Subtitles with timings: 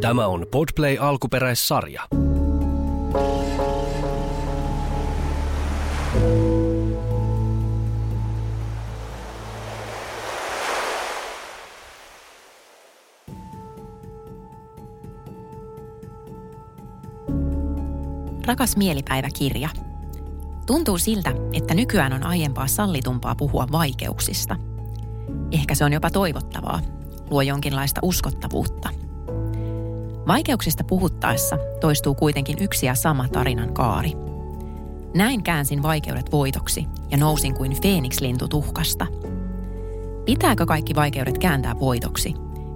[0.00, 2.02] Tämä on Podplay alkuperäissarja.
[18.46, 19.68] Rakas mielipäiväkirja.
[20.66, 24.56] Tuntuu siltä, että nykyään on aiempaa sallitumpaa puhua vaikeuksista.
[25.52, 26.80] Ehkä se on jopa toivottavaa,
[27.30, 28.99] luo jonkinlaista uskottavuutta.
[30.26, 34.12] Vaikeuksista puhuttaessa toistuu kuitenkin yksi ja sama tarinan kaari.
[35.14, 39.06] Näin käänsin vaikeudet voitoksi ja nousin kuin Phoenix-lintu tuhkasta.
[40.24, 42.34] Pitääkö kaikki vaikeudet kääntää voitoksi?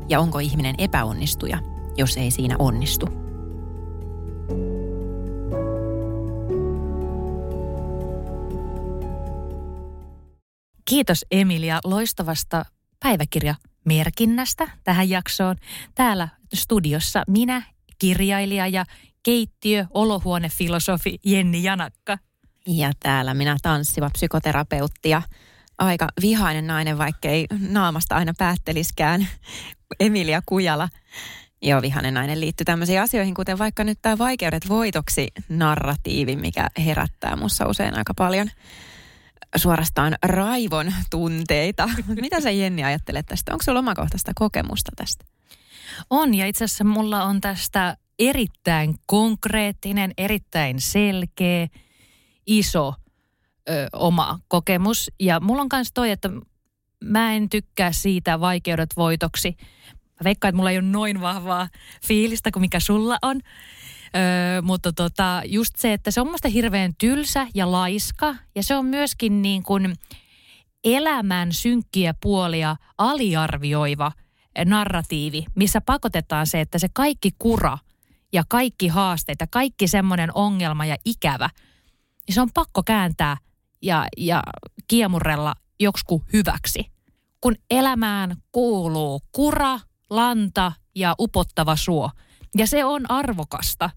[0.08, 1.58] Ja onko ihminen epäonnistuja,
[1.96, 3.06] jos ei siinä onnistu?
[10.84, 12.64] Kiitos Emilia loistavasta
[13.00, 15.56] päiväkirjamerkinnästä tähän jaksoon.
[15.94, 17.62] Täällä studiossa minä,
[17.98, 18.84] kirjailija ja
[19.22, 22.18] keittiö, olohuonefilosofi Jenni Janakka.
[22.66, 25.22] Ja täällä minä tanssiva psykoterapeutti ja
[25.78, 29.28] aika vihainen nainen, vaikkei naamasta aina päätteliskään,
[30.00, 30.88] Emilia Kujala.
[31.62, 37.36] Joo, vihainen nainen liittyy tämmöisiin asioihin, kuten vaikka nyt tämä vaikeudet voitoksi narratiivi, mikä herättää
[37.36, 38.50] mussa usein aika paljon
[39.56, 41.90] suorastaan raivon tunteita.
[42.20, 43.52] Mitä sä Jenni ajattelet tästä?
[43.52, 45.33] Onko sulla omakohtaista kokemusta tästä?
[46.10, 51.68] On ja itse asiassa mulla on tästä erittäin konkreettinen, erittäin selkeä,
[52.46, 52.94] iso
[53.68, 55.10] ö, oma kokemus.
[55.20, 56.30] Ja mulla on myös toi, että
[57.04, 59.56] mä en tykkää siitä vaikeudet voitoksi.
[59.90, 61.68] Mä veikkaan, että mulla ei ole noin vahvaa
[62.06, 63.40] fiilistä kuin mikä sulla on.
[64.16, 68.34] Öö, mutta tota, just se, että se on musta hirveän tylsä ja laiska.
[68.54, 69.94] Ja se on myöskin niin kuin
[70.84, 74.12] elämän synkkiä puolia aliarvioiva
[74.64, 77.78] narratiivi, missä pakotetaan se, että se kaikki kura
[78.32, 81.50] ja kaikki haasteet ja kaikki semmoinen ongelma ja ikävä,
[82.26, 83.36] niin se on pakko kääntää
[83.82, 84.42] ja, ja
[84.88, 86.86] kiemurrella joksku hyväksi.
[87.40, 89.80] Kun elämään kuuluu kura,
[90.10, 92.10] lanta ja upottava suo.
[92.56, 93.90] Ja se on arvokasta.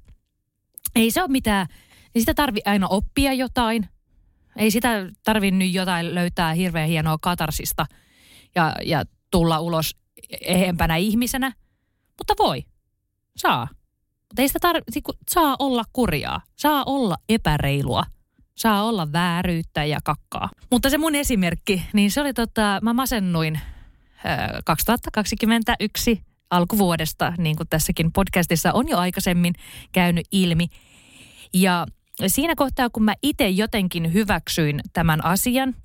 [0.96, 1.68] Ei se ole mitään,
[2.16, 3.90] ei sitä tarvi aina oppia jotain.
[4.56, 4.90] Ei sitä
[5.24, 7.86] tarvi nyt jotain löytää hirveän hienoa katarsista
[8.56, 9.96] ja, ja tulla ulos
[10.42, 11.52] ehempänä ihmisenä.
[12.18, 12.64] Mutta voi.
[13.38, 13.68] Saa.
[14.22, 14.82] Mutta ei sitä tarvi,
[15.30, 16.42] saa olla kurjaa.
[16.56, 18.04] Saa olla epäreilua.
[18.58, 20.50] Saa olla vääryyttä ja kakkaa.
[20.72, 23.60] Mutta se mun esimerkki, niin se oli tota, mä masennuin
[24.66, 29.54] 2021 alkuvuodesta, niin kuin tässäkin podcastissa on jo aikaisemmin
[29.92, 30.68] käynyt ilmi.
[31.54, 31.86] Ja
[32.28, 35.76] siinä kohtaa, kun mä itse jotenkin hyväksyin tämän asian,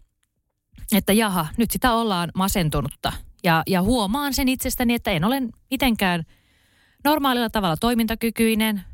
[0.93, 3.13] että jaha, nyt sitä ollaan masentunutta.
[3.45, 6.25] Ja, ja huomaan sen itsestäni, että en ole mitenkään
[7.05, 8.85] normaalilla tavalla toimintakykyinen.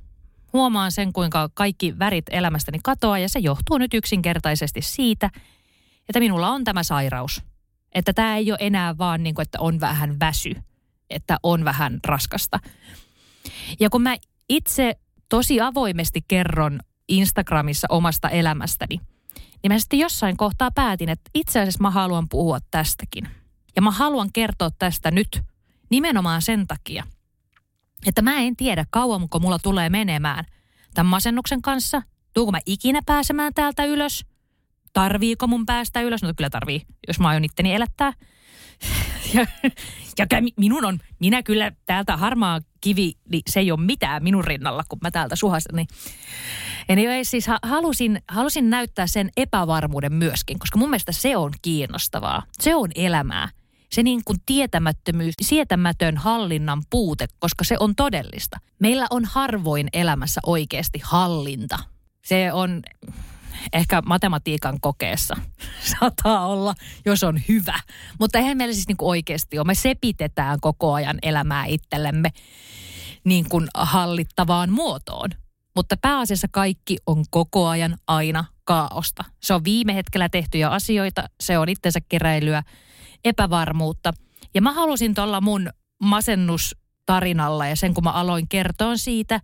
[0.53, 5.31] Huomaan sen, kuinka kaikki värit elämästäni katoaa ja se johtuu nyt yksinkertaisesti siitä,
[6.09, 7.43] että minulla on tämä sairaus.
[7.93, 10.53] Että tämä ei ole enää vaan niin kuin, että on vähän väsy,
[11.11, 12.61] että on vähän raskasta.
[13.81, 14.17] Ja kun mä
[14.49, 14.95] itse
[15.29, 19.01] tosi avoimesti kerron Instagramissa omasta elämästäni,
[19.63, 23.29] niin mä sitten jossain kohtaa päätin, että itse asiassa mä haluan puhua tästäkin.
[23.79, 25.41] Ja mä haluan kertoa tästä nyt
[25.91, 27.05] nimenomaan sen takia,
[28.07, 30.45] että mä en tiedä kauanko mulla tulee menemään
[30.95, 32.03] tämän masennuksen kanssa.
[32.35, 34.27] Tuuko mä ikinä pääsemään täältä ylös?
[34.93, 36.23] Tarviiko mun päästä ylös?
[36.23, 38.13] No kyllä tarvii, jos mä aion itteni elättää.
[39.35, 39.47] Ja,
[40.19, 44.83] ja minun on, minä kyllä täältä harmaa kivi, niin se ei ole mitään minun rinnalla,
[44.89, 45.77] kun mä täältä suhasin.
[45.77, 45.89] Niin.
[46.89, 52.43] Anyway, siis halusin, halusin näyttää sen epävarmuuden myöskin, koska mun mielestä se on kiinnostavaa.
[52.61, 53.49] Se on elämää.
[53.93, 58.59] Se niin kuin tietämättömyys, sietämätön hallinnan puute, koska se on todellista.
[58.79, 61.79] Meillä on harvoin elämässä oikeasti hallinta.
[62.25, 62.83] Se on,
[63.73, 65.37] ehkä matematiikan kokeessa
[66.01, 67.81] saattaa olla, jos on hyvä.
[68.21, 69.67] Mutta eihän meillä siis niin kuin oikeasti ole.
[69.67, 72.31] Me sepitetään koko ajan elämää itsellemme
[73.25, 75.31] niin kuin hallittavaan muotoon.
[75.77, 79.25] Mutta pääasiassa kaikki on koko ajan aina kaaosta.
[79.43, 82.63] Se on viime hetkellä tehtyjä asioita, se on itsensä keräilyä,
[83.25, 84.13] epävarmuutta.
[84.55, 85.71] Ja mä halusin tuolla mun
[86.03, 89.41] masennustarinalla ja sen kun mä aloin kertoa siitä,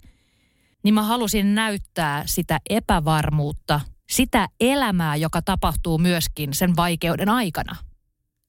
[0.83, 3.81] niin mä halusin näyttää sitä epävarmuutta–
[4.11, 7.77] sitä elämää, joka tapahtuu myöskin sen vaikeuden aikana.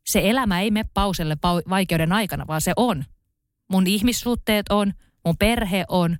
[0.05, 1.37] Se elämä ei mene pauselle
[1.69, 3.03] vaikeuden aikana, vaan se on.
[3.71, 4.93] Mun ihmissuhteet on,
[5.25, 6.17] mun perhe on,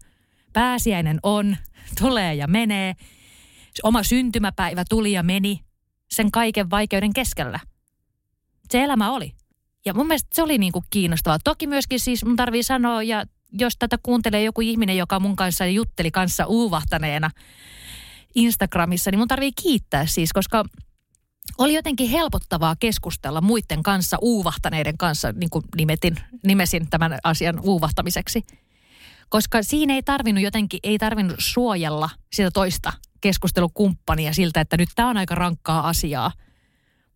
[0.53, 1.57] pääsiäinen on,
[2.01, 2.93] tulee ja menee.
[3.83, 5.59] Oma syntymäpäivä tuli ja meni
[6.11, 7.59] sen kaiken vaikeuden keskellä.
[8.71, 9.33] Se elämä oli.
[9.85, 11.39] Ja mun mielestä se oli niin kuin kiinnostavaa.
[11.43, 15.65] Toki myöskin siis mun tarvii sanoa ja jos tätä kuuntelee joku ihminen, joka mun kanssa
[15.65, 17.29] jutteli kanssa uuvahtaneena
[18.35, 20.63] Instagramissa, niin mun tarvii kiittää siis, koska
[21.57, 28.45] oli jotenkin helpottavaa keskustella muiden kanssa, uuvahtaneiden kanssa, niin kuin nimetin, nimesin tämän asian uuvahtamiseksi.
[29.29, 35.09] Koska siinä ei tarvinnut jotenkin, ei tarvinnut suojella sitä toista keskustelukumppania siltä, että nyt tämä
[35.09, 36.31] on aika rankkaa asiaa.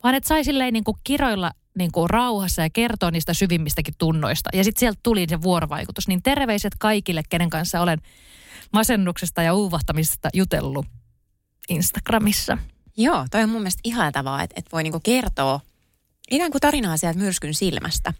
[0.04, 4.50] Vaan että sai silleen niin kuin kiroilla niin kuin rauhassa ja kertoa niistä syvimmistäkin tunnoista.
[4.54, 6.08] Ja sitten sieltä tuli se vuorovaikutus.
[6.08, 8.02] Niin terveiset kaikille, kenen kanssa olen
[8.74, 10.86] masennuksesta ja uuvahtamisesta jutellut
[11.70, 12.58] Instagramissa.
[12.98, 15.60] Joo, toi on mun mielestä ihailtavaa, että, että voi niinku kertoa
[16.32, 18.14] ikään kuin tarinaa sieltä myrskyn silmästä.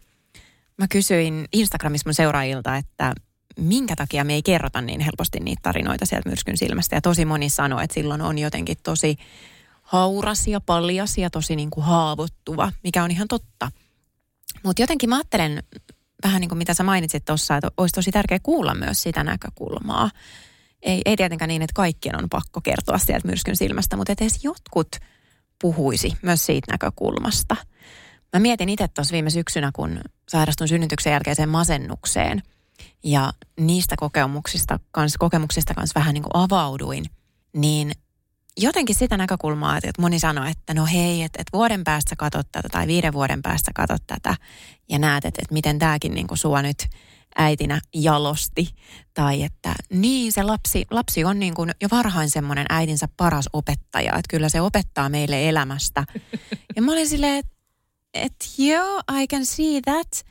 [0.78, 3.14] Mä kysyin Instagramissa mun seuraajilta, että
[3.58, 6.96] minkä takia me ei kerrota niin helposti niitä tarinoita sieltä myrskyn silmästä.
[6.96, 9.18] Ja tosi moni sanoi, että silloin on jotenkin tosi
[9.90, 13.72] hauras ja paljas ja tosi niin kuin haavoittuva, mikä on ihan totta.
[14.64, 15.64] Mutta jotenkin mä ajattelen
[16.24, 20.10] vähän niin kuin mitä sä mainitsit tuossa, että olisi tosi tärkeää kuulla myös sitä näkökulmaa
[20.82, 24.96] ei, ei tietenkään niin, että kaikkien on pakko kertoa sieltä myrskyn silmästä, mutta edes jotkut
[25.62, 27.56] puhuisi myös siitä näkökulmasta.
[28.34, 32.42] Mä mietin itse tuossa viime syksynä, kun sairastun synnytyksen jälkeiseen masennukseen
[33.04, 37.06] ja niistä kokemuksista kans, kokemuksista kanssa vähän niin kuin avauduin,
[37.54, 37.92] niin
[38.62, 42.70] jotenkin sitä näkökulmaa, että moni sanoi, että no hei, että, että vuoden päästä katsot tätä
[42.70, 44.36] tai viiden vuoden päästä katsot tätä
[44.90, 46.88] ja näet, että, että miten tämäkin niin kuin sua nyt
[47.36, 48.70] äitinä jalosti.
[49.14, 54.12] Tai että niin, se lapsi, lapsi on niin kuin jo varhain semmoinen äidinsä paras opettaja,
[54.12, 56.04] että kyllä se opettaa meille elämästä.
[56.76, 57.52] Ja mä olin silleen, että
[58.14, 60.26] et, joo, I can see that,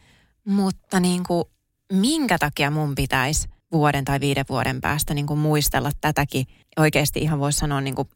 [0.45, 1.45] mutta niin kuin,
[1.93, 6.47] minkä takia mun pitäisi vuoden tai viiden vuoden päästä niin kuin muistella tätäkin
[6.77, 8.09] oikeasti ihan voisi sanoa niin kuin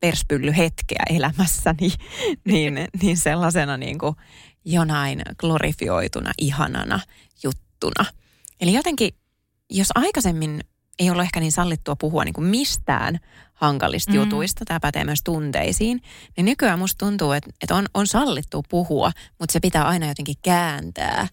[0.00, 1.92] perspyllyhetkeä elämässäni,
[2.44, 4.16] niin, niin sellaisena niin kuin
[4.64, 7.00] jonain glorifioituna, ihanana
[7.42, 8.04] juttuna.
[8.60, 9.10] Eli jotenkin,
[9.70, 10.60] jos aikaisemmin
[10.98, 13.18] ei ollut ehkä niin sallittua puhua niin kuin mistään
[13.54, 14.16] hankalista mm.
[14.16, 16.02] jutuista, tämä pätee myös tunteisiin,
[16.36, 20.36] niin nykyään musta tuntuu, että, että on, on sallittu puhua, mutta se pitää aina jotenkin
[20.42, 21.28] kääntää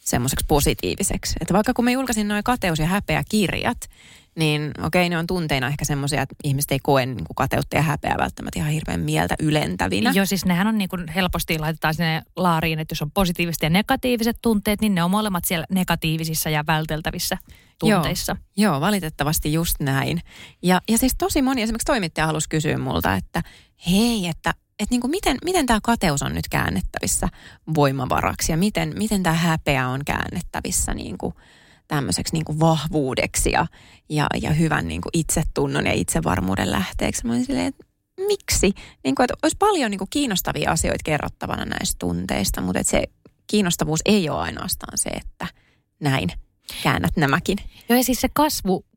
[0.00, 1.34] semmoiseksi positiiviseksi.
[1.40, 3.88] Että vaikka kun me julkaisin noin kateus- ja häpeä kirjat,
[4.36, 7.82] niin okei, ne on tunteina ehkä semmoisia, että ihmiset ei koe niin kuin kateutta ja
[7.82, 10.12] häpeää välttämättä ihan hirveän mieltä ylentävinä.
[10.14, 13.70] Joo, siis nehän on niin kuin helposti laitetaan sinne laariin, että jos on positiiviset ja
[13.70, 17.38] negatiiviset tunteet, niin ne on molemmat siellä negatiivisissa ja välteltävissä
[17.78, 18.36] tunteissa.
[18.56, 20.20] Joo, joo valitettavasti just näin.
[20.62, 23.42] Ja, ja siis tosi moni, esimerkiksi toimittaja halusi kysyä multa, että
[23.90, 27.28] hei, että että niin kuin miten, miten tämä kateus on nyt käännettävissä
[27.74, 31.34] voimavaraksi ja miten, miten tämä häpeä on käännettävissä niin kuin
[31.88, 33.66] tämmöiseksi niin kuin vahvuudeksi ja,
[34.08, 37.26] ja, ja hyvän niin kuin itsetunnon ja itsevarmuuden lähteeksi.
[37.26, 37.84] Mä olin silleen, että
[38.26, 38.72] miksi?
[39.04, 43.02] Niin kuin, että olisi paljon niin kuin kiinnostavia asioita kerrottavana näistä tunteista, mutta että se
[43.46, 45.46] kiinnostavuus ei ole ainoastaan se, että
[46.00, 46.28] näin
[46.82, 47.58] käännät nämäkin.
[47.88, 48.28] Joo ja siis se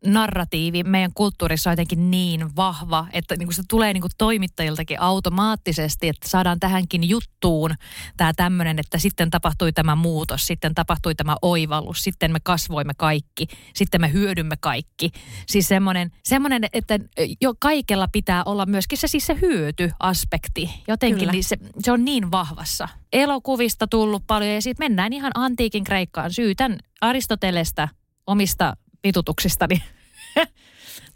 [0.04, 5.02] kasvunarratiivi meidän kulttuurissa on jotenkin niin vahva, että niin kuin se tulee niin kuin toimittajiltakin
[5.02, 7.76] automaattisesti, että saadaan tähänkin juttuun
[8.18, 13.48] tämä tämmöinen, että sitten tapahtui tämä muutos, sitten tapahtui tämä oivallus, sitten me kasvoimme kaikki,
[13.76, 15.12] sitten me hyödymme kaikki.
[15.48, 17.00] Siis semmoinen, semmoinen että
[17.42, 20.70] jo kaikella pitää olla myöskin se siis se hyötyaspekti.
[20.88, 22.88] Jotenkin niin se, se on niin vahvassa.
[23.14, 26.34] Elokuvista tullut paljon ja sitten mennään ihan antiikin Kreikkaan.
[26.34, 27.88] Syytän Aristotelesta
[28.28, 29.84] omista vitutuksistani.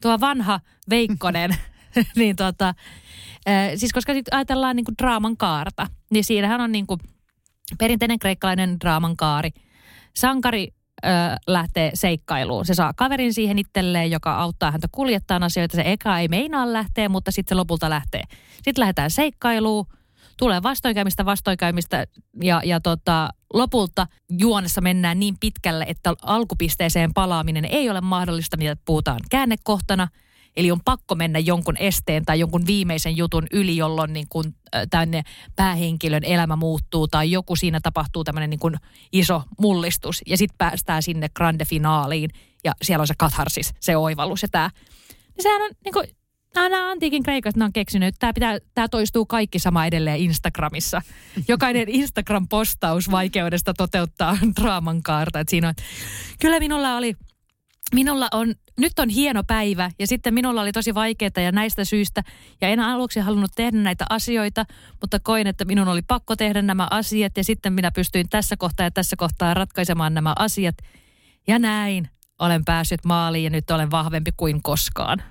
[0.01, 1.55] Tuo vanha Veikkonen,
[2.15, 2.73] niin tota,
[3.49, 6.99] äh, siis koska sit ajatellaan niin kuin draaman kaarta, niin siinähän on niin kuin
[7.79, 9.49] perinteinen kreikkalainen draaman kaari.
[10.15, 10.67] Sankari
[11.05, 11.09] ö,
[11.47, 12.65] lähtee seikkailuun.
[12.65, 15.75] Se saa kaverin siihen itselleen, joka auttaa häntä kuljettaa asioita.
[15.75, 18.23] Se eka ei meinaa lähteä, mutta sitten se lopulta lähtee.
[18.53, 19.85] Sitten lähdetään seikkailuun
[20.37, 22.05] tulee vastoinkäymistä vastoinkäymistä
[22.41, 24.07] ja, ja tota, lopulta
[24.39, 30.07] juonessa mennään niin pitkälle, että alkupisteeseen palaaminen ei ole mahdollista, mitä puhutaan käännekohtana.
[30.55, 34.55] Eli on pakko mennä jonkun esteen tai jonkun viimeisen jutun yli, jolloin niin kuin,
[34.89, 35.23] tänne
[35.55, 38.75] päähenkilön elämä muuttuu tai joku siinä tapahtuu tämmöinen niin kuin
[39.11, 40.21] iso mullistus.
[40.27, 42.29] Ja sitten päästään sinne grande finaaliin
[42.63, 44.69] ja siellä on se katharsis, se oivallus ja tämä.
[45.09, 46.07] Niin sehän on niin kuin,
[46.55, 51.01] nämä, nämä antiikin kreikat, ne on keksinyt, tämä, pitää, tämä toistuu kaikki sama edelleen Instagramissa.
[51.47, 55.39] Jokainen Instagram-postaus vaikeudesta toteuttaa draaman kaarta.
[55.39, 55.73] Että siinä on,
[56.41, 57.15] kyllä minulla oli,
[57.93, 62.23] minulla on, nyt on hieno päivä ja sitten minulla oli tosi vaikeaa ja näistä syistä.
[62.61, 64.65] Ja en aluksi halunnut tehdä näitä asioita,
[65.01, 68.85] mutta koin, että minun oli pakko tehdä nämä asiat ja sitten minä pystyin tässä kohtaa
[68.85, 70.75] ja tässä kohtaa ratkaisemaan nämä asiat.
[71.47, 75.23] Ja näin olen päässyt maaliin ja nyt olen vahvempi kuin koskaan.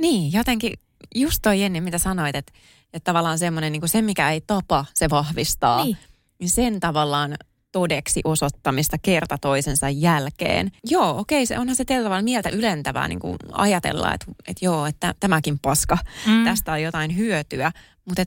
[0.00, 0.72] Niin, jotenkin
[1.14, 2.52] just toi Jenni, mitä sanoit, että,
[2.92, 5.84] että tavallaan semmoinen niin se, mikä ei tapa, se vahvistaa.
[5.84, 5.96] Niin.
[6.38, 7.34] niin sen tavallaan
[7.72, 10.72] todeksi osoittamista kerta toisensa jälkeen.
[10.84, 14.86] Joo, okei, se onhan se tietyllä tavalla mieltä ylentävää niin kuin ajatella, että, että joo,
[14.86, 16.44] että tämäkin paska, mm.
[16.44, 17.72] tästä on jotain hyötyä,
[18.04, 18.22] mutta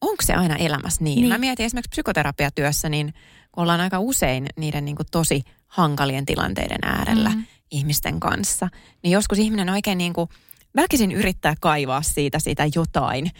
[0.00, 1.16] onko se aina elämässä niin?
[1.16, 1.28] niin?
[1.28, 3.14] Mä mietin esimerkiksi psykoterapiatyössä, niin
[3.52, 7.44] kun ollaan aika usein niiden niin kuin tosi hankalien tilanteiden äärellä mm.
[7.70, 8.68] ihmisten kanssa,
[9.02, 10.28] niin joskus ihminen oikein niin kuin
[10.76, 13.30] väkisin yrittää kaivaa siitä sitä jotain,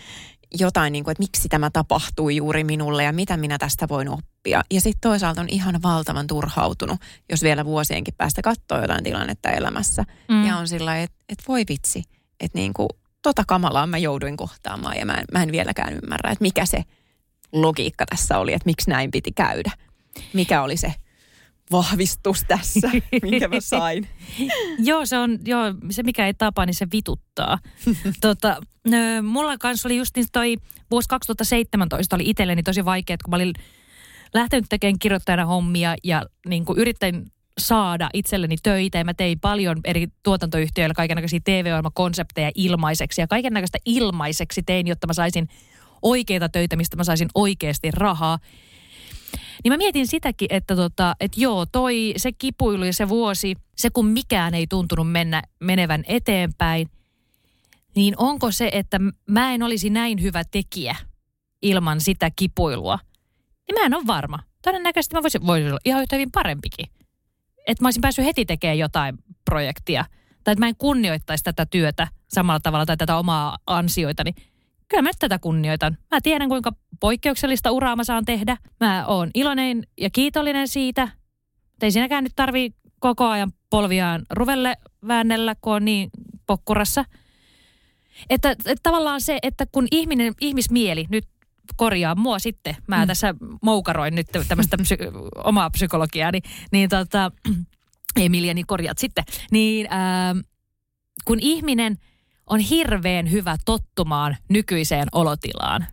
[0.59, 4.63] jotain niin kuin, että miksi tämä tapahtui juuri minulle ja mitä minä tästä voin oppia.
[4.71, 7.01] Ja sitten toisaalta on ihan valtavan turhautunut,
[7.31, 10.05] jos vielä vuosienkin päästä katsoo jotain tilannetta elämässä.
[10.29, 10.47] Mm.
[10.47, 12.03] Ja on sillä että et voi vitsi,
[12.41, 12.89] että niin kuin,
[13.23, 16.85] tota kamalaa mä jouduin kohtaamaan ja mä en, mä en vieläkään ymmärrä, että mikä se
[17.53, 19.71] logiikka tässä oli, että miksi näin piti käydä.
[20.33, 20.95] Mikä oli se
[21.73, 22.91] vahvistus tässä,
[23.23, 24.09] minkä mä sain.
[24.79, 27.59] joo, se on, joo, se mikä ei tapa, niin se vituttaa.
[28.21, 28.57] tota,
[29.23, 30.57] mulla kanssa oli just niin toi
[30.91, 33.53] vuosi 2017 oli itselleni tosi vaikea, kun mä olin
[34.35, 39.81] lähtenyt tekemään kirjoittajana hommia ja niin kuin yrittäin saada itselleni töitä ja mä tein paljon
[39.85, 45.49] eri tuotantoyhtiöillä kaikenlaisia TV-ohjelmakonsepteja ilmaiseksi ja kaikenlaista ilmaiseksi tein, jotta mä saisin
[46.03, 48.39] oikeita töitä, mistä mä saisin oikeasti rahaa.
[49.65, 53.91] Niin mä mietin sitäkin, että, tota, että joo, toi se kipuilu ja se vuosi, se
[53.91, 56.91] kun mikään ei tuntunut mennä, menevän eteenpäin,
[57.97, 60.97] niin onko se, että mä en olisi näin hyvä tekijä
[61.63, 62.99] ilman sitä kipuilua?
[63.69, 64.39] Niin mä en ole varma.
[64.63, 66.87] Todennäköisesti mä voisin, voisin olla ihan yhtä hyvin parempikin.
[67.67, 70.05] Että mä olisin päässyt heti tekemään jotain projektia.
[70.45, 74.31] Tai että mä en kunnioittaisi tätä työtä samalla tavalla tai tätä omaa ansioitani.
[74.31, 74.47] Niin
[74.89, 75.99] kyllä mä nyt tätä kunnioitan.
[76.11, 78.57] Mä tiedän, kuinka poikkeuksellista uraa mä saan tehdä.
[78.81, 81.09] Mä oon iloinen ja kiitollinen siitä.
[81.83, 84.77] Ei siinäkään nyt tarvii koko ajan polviaan ruvelle
[85.09, 86.11] väännellä, kun on niin
[86.47, 87.05] pokkurassa.
[88.31, 91.25] Että, että tavallaan se, että kun ihminen, ihmismieli nyt
[91.77, 93.07] korjaa mua sitten, mä mm.
[93.07, 95.13] tässä moukaroin nyt tämmöistä psy-
[95.45, 97.33] omaa psykologiaa, niin, niin tota,
[98.21, 99.25] Emilia, niin korjaat sitten.
[99.51, 100.35] Niin ää,
[101.25, 101.97] kun ihminen–
[102.47, 105.87] on hirveän hyvä tottumaan nykyiseen olotilaan.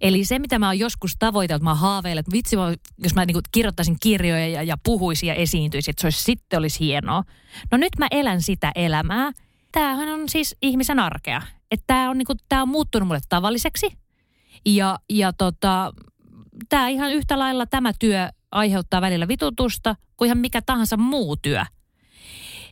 [0.00, 2.56] Eli se, mitä mä oon joskus tavoitellut, mä haaveilen, että vitsi,
[2.98, 6.80] jos mä niin kirjoittaisin kirjoja ja, ja puhuisin ja esiintyisin, että se olisi, sitten olisi
[6.80, 7.22] hienoa.
[7.70, 9.32] No nyt mä elän sitä elämää.
[9.72, 11.42] Tämähän on siis ihmisen arkea.
[11.70, 13.92] Että tämä on, niin tää on muuttunut mulle tavalliseksi.
[14.66, 15.92] Ja, ja tota,
[16.68, 21.64] tämä ihan yhtä lailla tämä työ aiheuttaa välillä vitutusta kuin ihan mikä tahansa muu työ.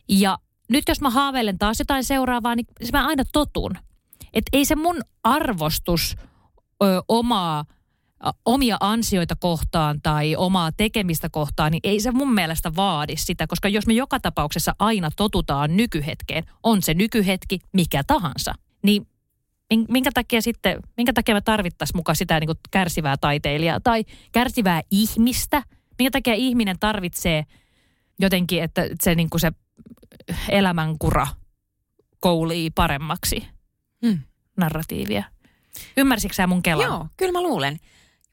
[0.09, 0.37] Ja
[0.69, 3.77] nyt jos mä haaveilen taas jotain seuraavaa, niin mä aina totun.
[4.33, 6.15] Että ei se mun arvostus
[6.83, 7.65] ö, omaa,
[8.45, 13.69] omia ansioita kohtaan tai omaa tekemistä kohtaan, niin ei se mun mielestä vaadi sitä, koska
[13.69, 18.53] jos me joka tapauksessa aina totutaan nykyhetkeen, on se nykyhetki mikä tahansa,
[18.83, 19.07] niin
[19.89, 25.63] minkä takia sitten, minkä takia me tarvittaisiin mukaan sitä niin kärsivää taiteilijaa tai kärsivää ihmistä,
[25.99, 27.43] minkä takia ihminen tarvitsee
[28.19, 29.51] jotenkin, että se, niin se
[30.49, 31.27] elämänkura
[32.19, 33.47] koulii paremmaksi
[34.05, 34.19] hmm.
[34.57, 35.23] narratiivia.
[35.97, 36.87] Ymmärsitkö sä mun kelaa?
[36.87, 37.79] Joo, kyllä mä luulen.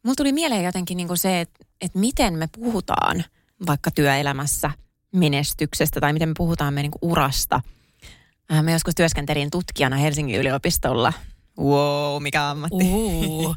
[0.02, 3.24] Mulla tuli mieleen jotenkin niin se, että, että miten me puhutaan
[3.66, 4.70] vaikka työelämässä
[5.12, 7.60] menestyksestä tai miten me puhutaan meidän niin urasta.
[8.52, 11.12] Äh, mä joskus työskentelin tutkijana Helsingin yliopistolla.
[11.58, 12.84] Wow, mikä ammatti.
[12.92, 13.56] Uh,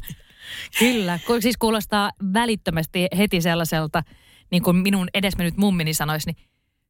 [0.78, 4.02] kyllä, siis kuulostaa välittömästi heti sellaiselta,
[4.50, 6.36] niin kuin minun edesmennyt mummini sanoisi, niin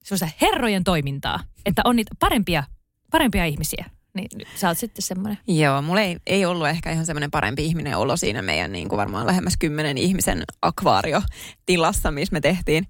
[0.07, 2.65] semmoista herrojen toimintaa, että on niitä parempia,
[3.11, 3.85] parempia ihmisiä.
[4.15, 5.39] Niin sä oot sitten semmoinen.
[5.47, 8.97] Joo, mulla ei, ei ollut ehkä ihan semmoinen parempi ihminen olo siinä meidän niin kuin
[8.97, 12.87] varmaan lähemmäs kymmenen ihmisen akvaariotilassa, missä me tehtiin,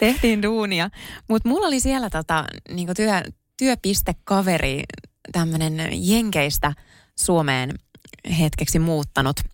[0.00, 0.90] tehtiin duunia.
[1.28, 3.22] Mutta mulla oli siellä tota, niin kuin työ,
[3.56, 4.82] työpistekaveri,
[5.32, 6.72] tämmöinen Jenkeistä
[7.14, 7.74] Suomeen
[8.38, 9.40] hetkeksi muuttanut–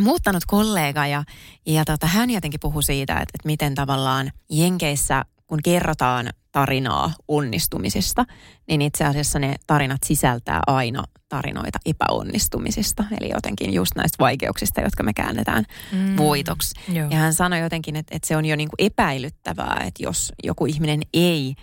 [0.00, 1.24] muuttanut kollega ja,
[1.66, 8.24] ja tota, hän jotenkin puhui siitä, että, että miten tavallaan Jenkeissä kun kerrotaan tarinaa onnistumisista,
[8.68, 13.04] niin itse asiassa ne tarinat sisältää aina tarinoita epäonnistumisista.
[13.20, 16.92] Eli jotenkin just näistä vaikeuksista, jotka me käännetään mm, voitoksi.
[16.92, 17.08] Joo.
[17.10, 20.66] Ja hän sanoi jotenkin, että, että se on jo niin kuin epäilyttävää, että jos joku
[20.66, 21.54] ihminen ei,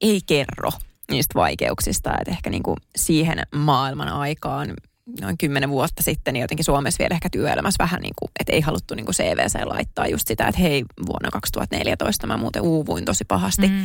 [0.00, 0.70] ei kerro
[1.10, 4.74] niistä vaikeuksista, että ehkä niin kuin siihen maailman aikaan
[5.20, 8.60] noin kymmenen vuotta sitten, niin jotenkin Suomessa vielä ehkä työelämässä vähän niin kuin, että ei
[8.60, 13.24] haluttu niin kuin CVC laittaa just sitä, että hei, vuonna 2014 mä muuten uuvuin tosi
[13.24, 13.68] pahasti.
[13.68, 13.84] Mm.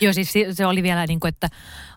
[0.00, 1.48] Joo, siis se oli vielä niin kuin, että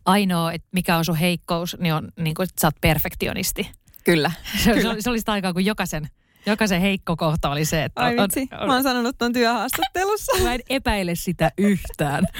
[0.05, 3.71] ainoa, että mikä on sun heikkous, niin on niin kuin, että sä oot perfektionisti.
[4.03, 4.31] Kyllä.
[4.63, 4.81] Se, kyllä.
[4.81, 6.09] se, oli, se oli sitä aikaa, kun jokaisen
[6.47, 8.01] Jokaisen heikko kohta oli se, että...
[8.01, 10.43] Ai vitsi, on, on, mä oon sanonut ton työhaastattelussa.
[10.43, 12.23] Mä en epäile sitä yhtään.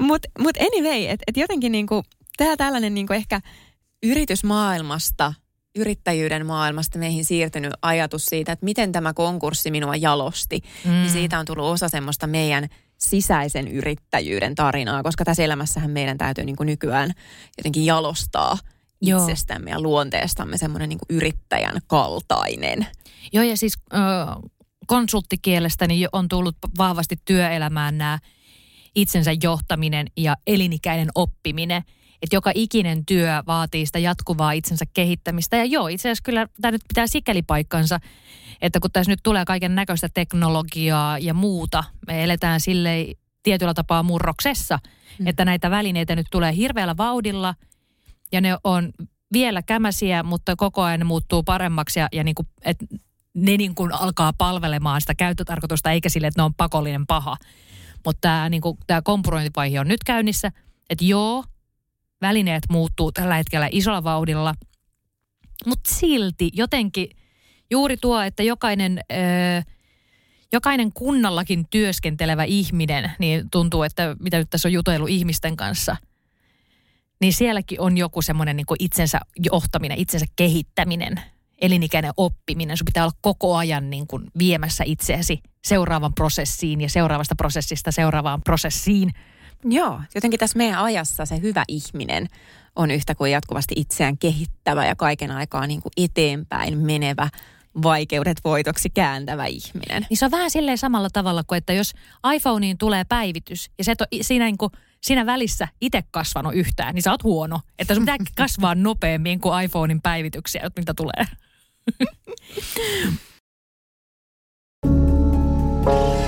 [0.00, 2.02] Mutta mut anyway, että et jotenkin niinku,
[2.38, 3.40] tämä tällainen niin ehkä
[4.02, 5.34] yritysmaailmasta
[5.78, 10.60] yrittäjyyden maailmasta meihin siirtynyt ajatus siitä, että miten tämä konkurssi minua jalosti.
[10.84, 10.90] Mm.
[10.90, 12.68] Niin siitä on tullut osa semmoista meidän
[12.98, 17.12] sisäisen yrittäjyyden tarinaa, koska tässä elämässähän meidän täytyy niin kuin nykyään
[17.58, 18.58] jotenkin jalostaa
[19.02, 19.20] Joo.
[19.20, 22.86] itsestämme ja luonteestamme semmoinen niin yrittäjän kaltainen.
[23.32, 24.00] Joo ja siis äh,
[24.86, 28.18] konsulttikielestäni on tullut vahvasti työelämään nämä
[28.94, 31.82] itsensä johtaminen ja elinikäinen oppiminen–
[32.22, 35.56] että joka ikinen työ vaatii sitä jatkuvaa itsensä kehittämistä.
[35.56, 38.00] Ja joo, itse asiassa kyllä tämä nyt pitää sikäli paikkansa,
[38.60, 43.06] että kun tässä nyt tulee kaiken näköistä teknologiaa ja muuta, me eletään sille
[43.42, 44.78] tietyllä tapaa murroksessa,
[45.18, 45.26] mm.
[45.26, 47.54] että näitä välineitä nyt tulee hirveällä vauhdilla
[48.32, 48.92] ja ne on
[49.32, 52.86] vielä kämäsiä, mutta koko ajan ne muuttuu paremmaksi ja, ja niin kuin, että
[53.34, 57.36] ne niin kuin alkaa palvelemaan sitä käyttötarkoitusta eikä sille, että ne on pakollinen paha.
[58.04, 60.52] Mutta tämä, niin kuin, tämä kompurointivaihe on nyt käynnissä,
[60.90, 61.44] että joo,
[62.20, 64.54] välineet muuttuu tällä hetkellä isolla vauhdilla.
[65.66, 67.08] Mutta silti jotenkin
[67.70, 69.62] juuri tuo, että jokainen, öö,
[70.52, 75.96] jokainen kunnallakin työskentelevä ihminen, niin tuntuu, että mitä nyt tässä on jutellut ihmisten kanssa,
[77.20, 81.20] niin sielläkin on joku semmoinen niin itsensä johtaminen, itsensä kehittäminen,
[81.60, 82.76] elinikäinen oppiminen.
[82.76, 88.42] Sun pitää olla koko ajan niin kuin viemässä itseäsi seuraavan prosessiin ja seuraavasta prosessista seuraavaan
[88.42, 89.12] prosessiin–
[89.64, 92.28] Joo, jotenkin tässä meidän ajassa se hyvä ihminen
[92.76, 97.28] on yhtä kuin jatkuvasti itseään kehittävä ja kaiken aikaa niin kuin eteenpäin menevä
[97.82, 100.06] vaikeudet voitoksi kääntävä ihminen.
[100.10, 101.92] Niin se on vähän silleen samalla tavalla kuin, että jos
[102.34, 106.94] iPhoneen tulee päivitys ja se et ole siinä, niin kuin, siinä välissä itse kasvanut yhtään,
[106.94, 107.60] niin sä oot huono.
[107.78, 111.24] Että sun pitää kasvaa nopeammin kuin iPhonein päivityksiä, mitä tulee.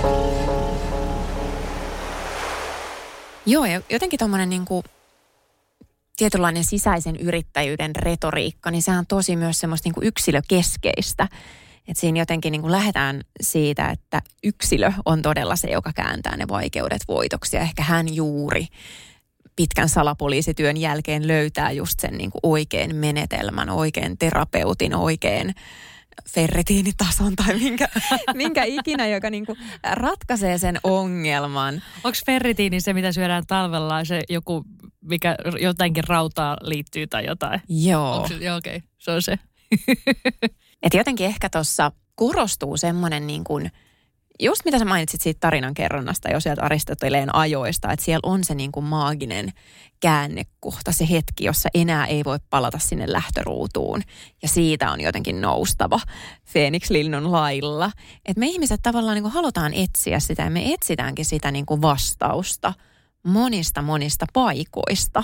[3.45, 4.65] Joo, ja jotenkin tuommoinen niin
[6.17, 11.27] tietynlainen sisäisen yrittäjyyden retoriikka, niin sehän on tosi myös semmoista niin kuin yksilökeskeistä.
[11.87, 16.47] Että siinä jotenkin niin kuin lähdetään siitä, että yksilö on todella se, joka kääntää ne
[16.47, 17.55] vaikeudet voitoksi.
[17.55, 18.67] Ja ehkä hän juuri
[19.55, 25.55] pitkän salapoliisityön jälkeen löytää just sen niin kuin oikein menetelmän, oikein terapeutin, oikein
[26.29, 27.87] ferritiinitason tai minkä,
[28.33, 29.57] minkä ikinä, joka niinku
[29.91, 31.81] ratkaisee sen ongelman.
[32.03, 34.63] Onko ferritiini se, mitä syödään talvella, se joku,
[35.01, 37.61] mikä jotenkin rautaa liittyy tai jotain?
[37.69, 38.27] Joo.
[38.39, 38.89] Joo, okei, okay.
[38.97, 39.39] se on se.
[40.83, 43.71] Et jotenkin ehkä tuossa korostuu semmoinen niin kuin–
[44.41, 48.55] just mitä sä mainitsit siitä tarinan kerronnasta jo sieltä Aristoteleen ajoista, että siellä on se
[48.55, 49.53] niin kuin maaginen
[49.99, 54.01] käännekohta, se hetki, jossa enää ei voi palata sinne lähtöruutuun.
[54.41, 55.99] Ja siitä on jotenkin noustava
[56.51, 57.91] Phoenix Linnun lailla.
[58.25, 61.81] Että me ihmiset tavallaan niin kuin halutaan etsiä sitä ja me etsitäänkin sitä niin kuin
[61.81, 62.73] vastausta
[63.23, 65.23] monista monista paikoista.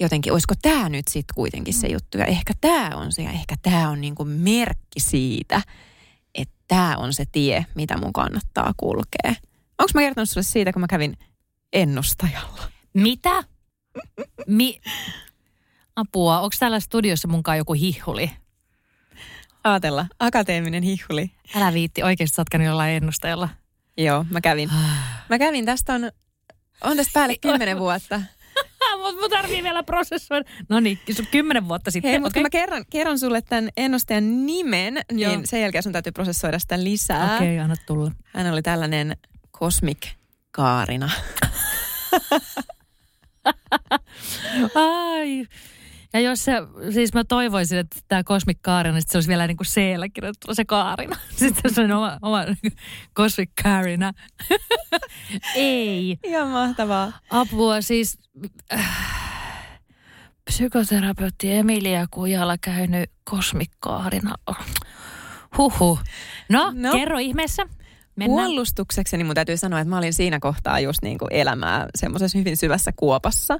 [0.00, 3.54] Jotenkin, olisiko tämä nyt sitten kuitenkin se juttu ja ehkä tämä on se ja ehkä
[3.62, 5.62] tämä on niin kuin merkki siitä–
[6.68, 9.34] tämä on se tie, mitä mun kannattaa kulkea.
[9.78, 11.16] Onko mä kertonut sulle siitä, kun mä kävin
[11.72, 12.62] ennustajalla?
[12.94, 13.44] Mitä?
[14.46, 14.80] Mi-
[15.96, 18.30] Apua, onko täällä studiossa munkaan joku hihuli?
[19.64, 21.30] Aatella, akateeminen hihuli.
[21.56, 23.48] Älä viitti, oikeasti sä oot jollain ennustajalla.
[23.96, 24.70] Joo, mä kävin.
[25.28, 26.10] Mä kävin, tästä on,
[26.84, 28.20] on tästä päälle kymmenen vuotta
[29.12, 30.50] mutta mun tarvii vielä prosessoida.
[30.68, 30.98] No niin,
[31.30, 32.10] kymmenen vuotta sitten.
[32.10, 32.40] Hei, mutta okay.
[32.40, 35.40] kun mä kerron, kerron sulle tämän ennustajan nimen, niin Joo.
[35.44, 37.36] sen jälkeen sun täytyy prosessoida sitä lisää.
[37.36, 38.10] Okei, okay, anna tulla.
[38.34, 39.16] Hän oli tällainen
[39.52, 40.06] Cosmic
[40.50, 41.10] Kaarina.
[44.74, 45.46] Ai.
[46.12, 46.52] Ja jos se,
[46.92, 50.54] siis mä toivoisin, että tämä Cosmic Kaarina, niin se olisi vielä niin kuin C-llä kirjoitettu
[50.54, 51.16] se Kaarina.
[51.36, 52.44] Sitten se on oma, oma
[53.16, 54.12] Cosmic Kaarina.
[55.54, 56.18] Ei.
[56.24, 57.12] Ihan mahtavaa.
[57.30, 58.18] Apua siis,
[58.72, 59.30] äh,
[60.44, 64.34] psykoterapeutti Emilia Kujala käynyt Cosmic Kaarina.
[65.58, 65.98] Huhu.
[66.48, 67.66] No, no, kerro ihmeessä.
[68.16, 68.46] Mennään.
[68.46, 72.56] Puolustuksekseni mun täytyy sanoa, että mä olin siinä kohtaa just niin kuin elämää semmoisessa hyvin
[72.56, 73.58] syvässä kuopassa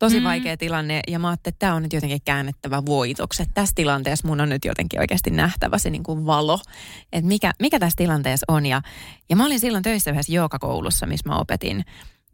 [0.00, 0.24] tosi mm.
[0.24, 3.42] vaikea tilanne ja mä ajattelin, että tämä on nyt jotenkin käännettävä voitoksi.
[3.42, 6.58] Että tässä tilanteessa mun on nyt jotenkin oikeasti nähtävä se niin kuin valo,
[7.12, 8.66] että mikä, mikä tässä tilanteessa on.
[8.66, 8.82] Ja,
[9.28, 11.84] ja mä olin silloin töissä yhdessä joogakoulussa, missä mä opetin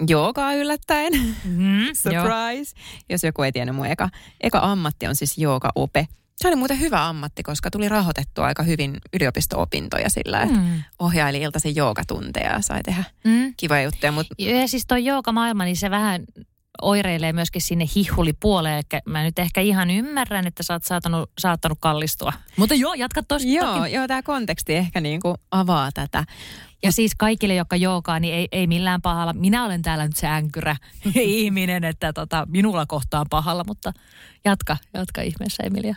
[0.08, 1.12] joogaa yllättäen.
[1.44, 2.76] Mm, Surprise.
[2.76, 3.04] Jo.
[3.08, 4.08] Jos joku ei tiennyt, mun eka,
[4.40, 6.08] eka ammatti on siis joogaope.
[6.36, 10.82] Se oli muuten hyvä ammatti, koska tuli rahoitettua aika hyvin yliopisto-opintoja sillä, että mm.
[10.98, 13.54] ohjaili iltaisin joogatunteja ja sai tehdä mm.
[13.56, 14.12] kivoja juttuja.
[14.12, 14.34] Mutta...
[14.38, 16.24] Ja siis tuo joogamaailma, niin se vähän
[16.82, 18.76] oireilee myöskin sinne hihulipuoleen.
[18.92, 22.32] Eli mä nyt ehkä ihan ymmärrän, että sä oot saattanut, saattanut kallistua.
[22.56, 23.48] Mutta joo, jatka tosta.
[23.48, 26.24] Joo, joo tämä konteksti ehkä niin kuin avaa tätä.
[26.82, 29.32] Ja siis kaikille, jotka jookaa, niin ei, ei millään pahalla.
[29.32, 30.76] Minä olen täällä nyt se änkyrä
[31.14, 33.92] ihminen, että tota, minulla kohtaan pahalla, mutta
[34.44, 35.94] jatka, jatka ihmeessä Emilia.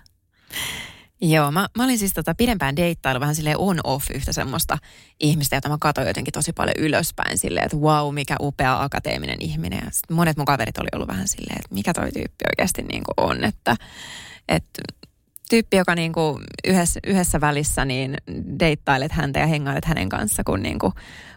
[1.22, 4.78] Joo, mä, mä olin siis tota pidempään deittailu vähän silleen on-off yhtä semmoista
[5.20, 9.82] ihmistä, jota mä katsoin jotenkin tosi paljon ylöspäin silleen, että wow, mikä upea akateeminen ihminen.
[9.86, 13.30] Ja monet mun kaverit oli ollut vähän silleen, että mikä toi tyyppi oikeasti niin kuin
[13.30, 13.76] on, että,
[14.48, 14.82] että
[15.50, 18.18] tyyppi, joka niin kuin yhdessä, yhdessä välissä niin
[18.60, 20.94] deittailet häntä ja hengailet hänen kanssa kun niin kuin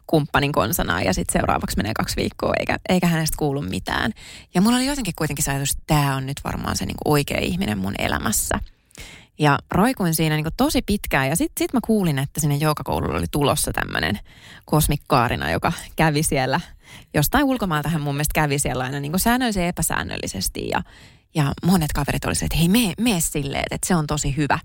[0.06, 4.12] kumppanin konsana ja sitten seuraavaksi menee kaksi viikkoa eikä, eikä hänestä kuulu mitään.
[4.54, 7.12] Ja mulla oli jotenkin kuitenkin se ajatus, että tämä on nyt varmaan se niin kuin
[7.12, 8.58] oikea ihminen mun elämässä.
[9.38, 13.26] Ja roikuin siinä niin tosi pitkään ja sitten sit mä kuulin, että sinne joogakoululle oli
[13.30, 14.18] tulossa tämmöinen
[14.64, 16.60] kosmikkaarina, joka kävi siellä
[17.14, 20.82] jostain ulkomailta hän mun mielestä kävi siellä aina niin säännöllisen epäsäännöllisesti ja,
[21.34, 24.58] ja monet kaverit olisivat, että hei mene, mene silleen, että se on tosi hyvä.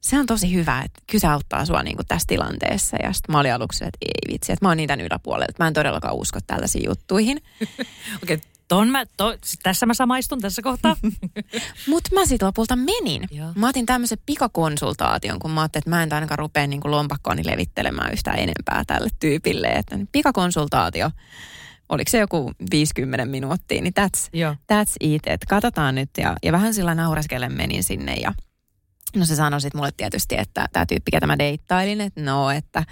[0.00, 2.96] Se on tosi hyvä, että kyse auttaa sua niin tässä tilanteessa.
[3.02, 5.54] Ja sitten mä olin aluksi, että ei vitsi, että mä oon niitä yläpuolella.
[5.58, 7.36] Mä en todellakaan usko tällaisiin juttuihin.
[8.22, 8.38] Okei, okay,
[8.72, 10.96] Ton mä, to, tässä mä samaistun tässä kohtaa.
[11.90, 13.28] Mutta mä sitten lopulta menin.
[13.30, 13.52] Joo.
[13.54, 18.12] Mä otin tämmöisen pikakonsultaation, kun mä ajattelin, että mä en ainakaan rupea niin lompakkoani levittelemään
[18.12, 19.66] yhtään enempää tälle tyypille.
[19.68, 21.10] Että pikakonsultaatio,
[21.88, 24.52] oliko se joku 50 minuuttia, niin that's, Joo.
[24.52, 25.22] that's it.
[25.26, 28.34] Että katsotaan nyt ja, ja vähän sillä naureskellen menin sinne ja
[29.16, 32.84] no se sanoi sitten mulle tietysti, että tämä tyyppi, ketä mä deittailin, että no, että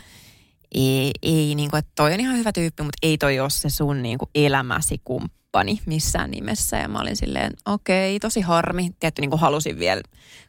[0.75, 3.71] ei, ei niin kuin, että toi on ihan hyvä tyyppi, mutta ei toi ole se
[3.71, 6.77] sun niin kuin elämäsi kumppani kumppani missään nimessä.
[6.77, 8.91] Ja mä olin silleen, okei, okay, tosi harmi.
[9.01, 10.03] Tietty niin kuin halusin vielä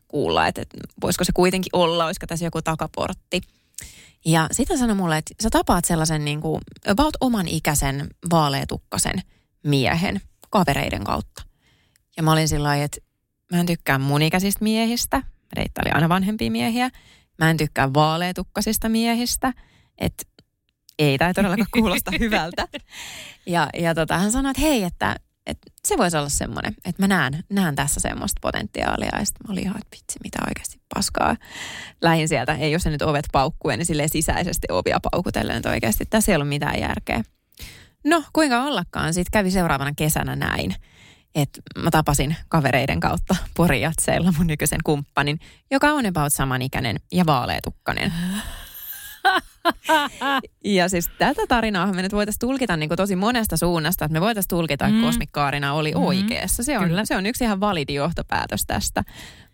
[0.07, 3.41] kuulla, että, että voisiko se kuitenkin olla, olisiko tässä joku takaportti.
[4.25, 9.21] Ja sitten sanoi mulle, että sä tapaat sellaisen niin kuin about oman ikäisen vaaleetukkasen
[9.63, 11.43] miehen kavereiden kautta.
[12.17, 12.97] Ja mä olin sillä että
[13.51, 15.17] mä en tykkää mun ikäisistä miehistä.
[15.55, 16.89] Mä oli aina vanhempia miehiä.
[17.37, 19.53] Mä en tykkää vaaleetukkasista miehistä.
[19.97, 20.23] Että
[20.99, 22.67] ei, tämä todellakaan kuulosta hyvältä.
[23.45, 27.08] Ja, ja tota, hän sanoi, että hei, että, että se voisi olla semmoinen, että mä
[27.08, 29.10] näen, näen tässä semmoista potentiaalia.
[29.19, 31.36] Ja sitten mä olin ihan, että vitsi, mitä oikeasti paskaa.
[32.01, 36.06] Lähin sieltä, ei jos se nyt ovet paukkuen, niin sille sisäisesti ovia paukutellen, että oikeasti
[36.10, 37.23] tässä ei ollut mitään järkeä.
[38.06, 40.75] No, kuinka ollakaan, sitten kävi seuraavana kesänä näin
[41.36, 45.39] että mä tapasin kavereiden kautta Porijatseilla mun nykyisen kumppanin,
[45.71, 48.13] joka on about samanikäinen ja vaaleetukkainen.
[50.65, 54.49] ja siis tätä tarinaa me nyt voitaisiin tulkita niin tosi monesta suunnasta, että me voitaisiin
[54.49, 55.05] tulkita, että mm.
[55.05, 56.03] kosmikkaarina oli mm.
[56.03, 56.63] oikeassa.
[56.63, 59.03] Se on, se on yksi ihan validi johtopäätös tästä.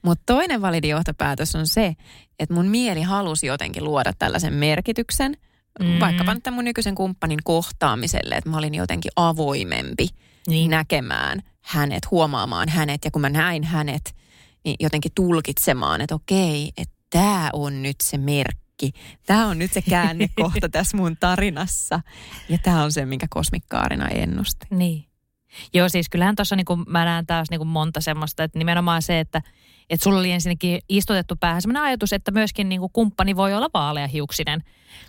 [0.02, 1.96] Mutta toinen validi johtopäätös on se,
[2.40, 5.38] että mun mieli halusi jotenkin luoda tällaisen merkityksen,
[5.80, 6.00] mm.
[6.00, 10.08] vaikkapa nyt mun nykyisen kumppanin kohtaamiselle, että mä olin jotenkin avoimempi
[10.48, 10.72] niin.
[10.72, 14.16] näkemään hänet, huomaamaan hänet ja kun mä näin hänet,
[14.66, 19.00] niin jotenkin tulkitsemaan, että okei, että tämä on nyt se merkki kaikki.
[19.26, 22.00] Tämä on nyt se käännekohta tässä mun tarinassa.
[22.50, 24.68] Ja tämä on se, minkä kosmikkaarina ennusti.
[24.70, 25.06] Niin.
[25.74, 29.42] Joo, siis kyllähän tuossa niin mä näen taas niin monta semmoista, että nimenomaan se, että
[29.90, 33.70] että sulla oli ensinnäkin istutettu päähän sellainen ajatus, että myöskin niin kuin kumppani voi olla
[33.74, 34.64] vaaleahiuksinen.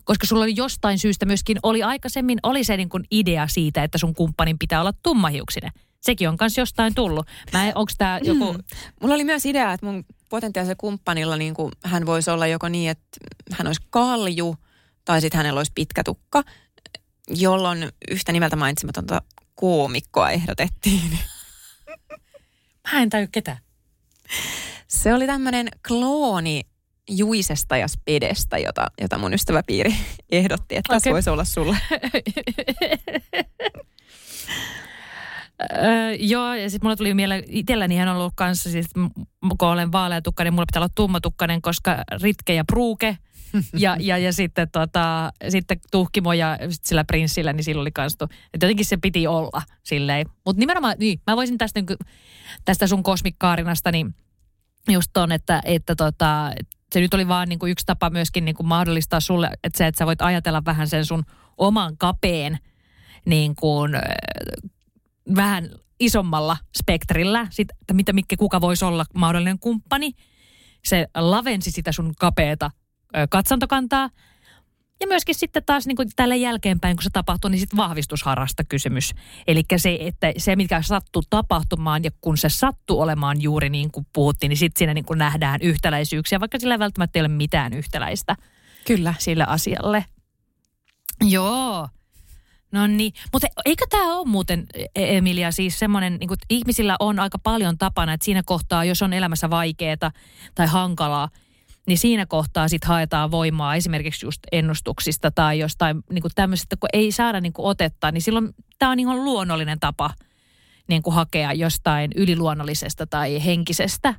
[0.05, 3.99] Koska sulla oli jostain syystä myöskin, oli aikaisemmin, oli se niin kuin idea siitä, että
[3.99, 5.71] sun kumppanin pitää olla tummahiuksinen.
[6.01, 7.27] Sekin on myös jostain tullut.
[7.53, 8.53] Mä, onks tää joku...
[8.53, 8.59] Mm.
[9.01, 12.91] Mulla oli myös idea, että mun potentiaalisella kumppanilla niin kuin, hän voisi olla joko niin,
[12.91, 13.07] että
[13.53, 14.57] hän olisi kalju
[15.05, 16.43] tai sitten hänellä olisi pitkä tukka,
[17.31, 19.23] jolloin yhtä nimeltä mainitsematonta
[19.55, 21.19] koomikkoa ehdotettiin.
[22.93, 23.57] Mä en tajua ketä.
[24.89, 26.61] Se oli tämmöinen klooni
[27.11, 29.95] Juisesta ja Spedestä, jota, jota mun ystäväpiiri
[30.31, 30.97] ehdotti, että okay.
[30.97, 31.77] tässä voisi olla sulle.
[35.73, 38.87] Öö, joo, ja sitten mulla tuli mieleen, itselläni hän on ollut kanssa, siis
[39.59, 43.19] kun olen vaaleatukkainen, mulla pitää olla tummatukkainen, koska Ritke ja Pruuke,
[43.79, 48.13] ja, ja, ja sitten, tota, sitten Tuhkimo ja sit sillä prinssillä, niin sillä oli kans,
[48.13, 50.27] että jotenkin se piti olla silleen.
[50.45, 51.99] Mutta nimenomaan, niin, mä voisin tästä, niin
[52.65, 54.15] tästä sun kosmikkaarinasta, niin
[54.89, 56.53] just ton, että, että tota,
[56.93, 59.87] se nyt oli vaan niin kuin yksi tapa myöskin niin kuin mahdollistaa sulle, että se,
[59.87, 61.25] että sä voit ajatella vähän sen sun
[61.57, 62.59] oman kapeen
[63.25, 63.93] niin kuin
[65.37, 70.13] vähän isommalla spektrillä, sit, että mitä, mikä kuka voisi olla mahdollinen kumppani.
[70.85, 72.71] Se lavensi sitä sun kapeeta
[73.31, 74.11] katsantokantaa.
[75.01, 79.15] Ja myöskin sitten taas niin kuin tällä jälkeenpäin, kun se tapahtui, niin sitten vahvistusharrasta kysymys.
[79.47, 84.07] Eli se, että se, mikä sattuu tapahtumaan ja kun se sattuu olemaan juuri niin kuin
[84.13, 88.37] puhuttiin, niin sitten siinä niin kuin nähdään yhtäläisyyksiä, vaikka sillä välttämättä ei ole mitään yhtäläistä
[88.87, 89.15] Kyllä.
[89.19, 90.05] sille asialle.
[91.25, 91.89] Joo.
[92.73, 97.19] No niin, mutta eikö tämä ole muuten, e- Emilia, siis semmoinen, niin kuin, ihmisillä on
[97.19, 100.11] aika paljon tapana, että siinä kohtaa, jos on elämässä vaikeaa
[100.55, 101.29] tai hankalaa,
[101.87, 106.89] niin siinä kohtaa sitten haetaan voimaa esimerkiksi just ennustuksista tai jostain niin kuin tämmöisestä, kun
[106.93, 110.11] ei saada niin kuin otetta, niin silloin tämä on ihan luonnollinen tapa
[110.89, 114.15] niin kuin hakea jostain yliluonnollisesta tai henkisestä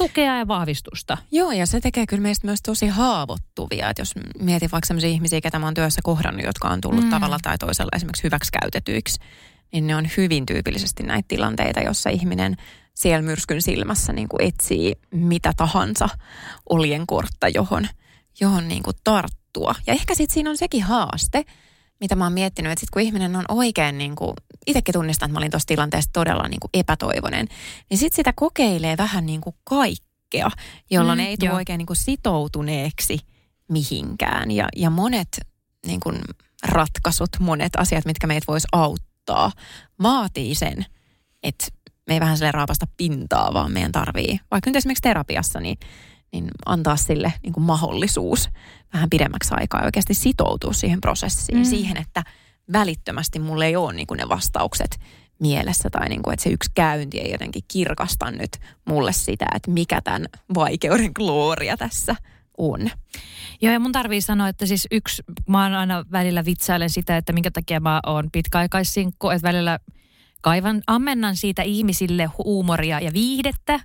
[0.00, 1.18] tukea ja vahvistusta.
[1.30, 3.90] Joo, ja se tekee kyllä meistä myös tosi haavoittuvia.
[3.90, 7.10] Että jos mietin vaikka sellaisia ihmisiä, ketä mä oon työssä kohdannut, jotka on tullut mm.
[7.10, 9.20] tavalla tai toisella esimerkiksi hyväksikäytetyiksi,
[9.72, 12.56] niin ne on hyvin tyypillisesti näitä tilanteita, jossa ihminen
[12.94, 16.08] siellä myrskyn silmässä niin kuin etsii mitä tahansa
[16.68, 17.88] oljenkortta, johon,
[18.40, 19.74] johon niin kuin tarttua.
[19.86, 21.44] Ja ehkä sitten siinä on sekin haaste,
[22.00, 24.34] mitä mä oon miettinyt, että sit kun ihminen on oikein, niin kuin,
[24.66, 27.48] itsekin tunnistan, että mä olin tuossa tilanteessa todella niin kuin epätoivoinen,
[27.90, 30.50] niin sitten sitä kokeilee vähän niin kuin kaikkea,
[30.90, 33.18] jolloin mm, ei tule oikein niin kuin sitoutuneeksi
[33.68, 34.50] mihinkään.
[34.50, 35.28] Ja, ja monet
[35.86, 36.20] niin kuin
[36.62, 39.52] ratkaisut, monet asiat, mitkä meitä vois auttaa,
[40.02, 40.86] vaatii sen,
[41.42, 41.66] että
[42.06, 45.78] me ei vähän sille raapasta pintaa, vaan meidän tarvii, vaikka nyt esimerkiksi terapiassa, niin,
[46.32, 48.48] niin antaa sille niin kuin mahdollisuus
[48.92, 51.64] vähän pidemmäksi aikaa oikeasti sitoutua siihen prosessiin, mm.
[51.64, 52.22] siihen, että
[52.72, 55.00] välittömästi mulle ei ole niin kuin ne vastaukset
[55.40, 58.50] mielessä tai niin kuin, että se yksi käynti ei jotenkin kirkasta nyt
[58.84, 62.16] mulle sitä, että mikä tämän vaikeuden glooria tässä
[62.58, 62.90] on.
[63.62, 67.32] Joo, ja mun tarvii sanoa, että siis yksi, mä oon aina välillä vitsailen sitä, että
[67.32, 69.78] minkä takia mä oon pitkäaikaissinkku, että välillä
[70.42, 73.80] kaivan, ammennan siitä ihmisille huumoria ja viihdettä,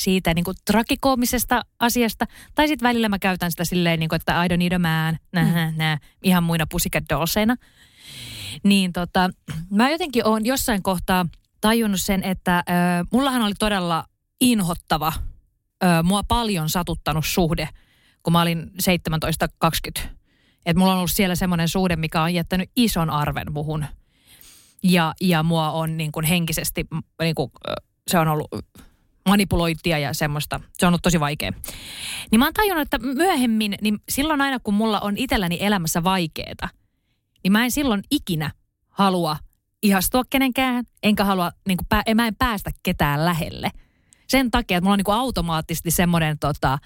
[0.00, 2.26] siitä niin kuin trakikoomisesta asiasta.
[2.54, 5.18] Tai sitten välillä mä käytän sitä silleen, niin kuin, että I don't need a man,
[5.32, 5.76] nä, mm.
[5.76, 7.56] nä, ihan muina pussycat dollseina.
[8.62, 9.30] Niin tota,
[9.70, 11.26] mä jotenkin oon jossain kohtaa
[11.60, 12.64] tajunnut sen, että äh,
[13.12, 14.04] mullahan oli todella
[14.40, 15.12] inhottava,
[15.84, 17.68] äh, mua paljon satuttanut suhde,
[18.22, 18.70] kun mä olin
[20.02, 20.08] 17-20.
[20.66, 23.84] Että mulla on ollut siellä semmoinen suhde, mikä on jättänyt ison arven muhun.
[24.82, 26.86] Ja, ja mua on niin kuin henkisesti,
[27.22, 27.50] niin kuin,
[28.10, 28.48] se on ollut
[29.28, 30.60] manipulointia ja semmoista.
[30.78, 31.50] Se on ollut tosi vaikea.
[32.30, 36.68] Niin mä oon tajunnut, että myöhemmin, niin silloin aina kun mulla on itselläni elämässä vaikeeta,
[37.44, 38.50] niin mä en silloin ikinä
[38.88, 39.36] halua
[39.82, 43.70] ihastua kenenkään, enkä halua, niin kuin, pää, mä en päästä ketään lähelle.
[44.28, 46.78] Sen takia, että mulla on niin kuin automaattisesti semmoinen tota,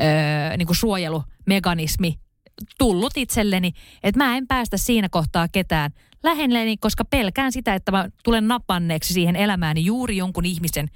[0.00, 2.18] öö, niin kuin suojelumekanismi
[2.78, 3.72] tullut itselleni,
[4.02, 5.90] että mä en päästä siinä kohtaa ketään
[6.22, 10.88] lähelleni, koska pelkään sitä, että mä tulen napanneeksi siihen elämääni juuri jonkun ihmisen,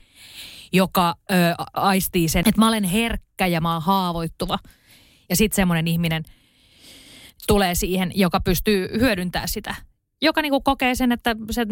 [0.74, 1.34] joka ö,
[1.72, 4.58] aistii sen, että mä olen herkkä ja mä oon haavoittuva.
[5.30, 6.22] Ja sitten semmoinen ihminen
[7.46, 9.74] tulee siihen, joka pystyy hyödyntämään sitä.
[10.22, 11.66] Joka niinku kokee sen, että se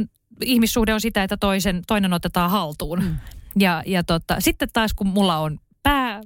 [0.44, 3.02] ihmissuhde on sitä, että toisen, toinen otetaan haltuun.
[3.02, 3.16] Mm.
[3.58, 6.20] Ja, ja tota, sitten taas kun mulla on pää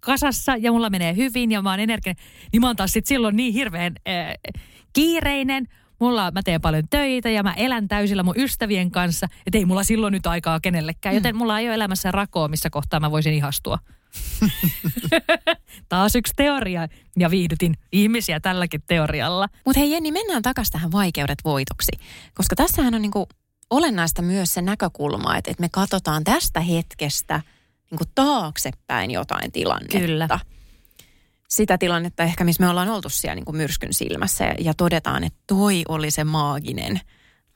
[0.00, 2.16] kasassa ja mulla menee hyvin ja mä oon energinen,
[2.52, 4.54] niin mä oon taas sit silloin niin hirveän äh,
[4.92, 5.68] kiireinen–
[6.02, 9.84] mulla, mä teen paljon töitä ja mä elän täysillä mun ystävien kanssa, että ei mulla
[9.84, 11.14] silloin nyt aikaa kenellekään.
[11.14, 13.78] Joten mulla ei ole elämässä rakoa, missä kohtaa mä voisin ihastua.
[15.88, 16.88] Taas yksi teoria
[17.18, 19.48] ja viihdytin ihmisiä tälläkin teorialla.
[19.64, 21.92] Mutta hei Jenni, mennään takaisin tähän vaikeudet voitoksi.
[22.34, 23.28] Koska tässähän on niinku
[23.70, 27.40] olennaista myös se näkökulma, että, että me katsotaan tästä hetkestä
[27.90, 29.98] niinku taaksepäin jotain tilannetta.
[29.98, 30.28] Kyllä
[31.52, 35.24] sitä tilannetta ehkä, missä me ollaan oltu siellä niin kuin myrskyn silmässä ja, ja todetaan,
[35.24, 37.00] että toi oli se maaginen,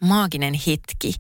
[0.01, 1.15] maaginen hetki.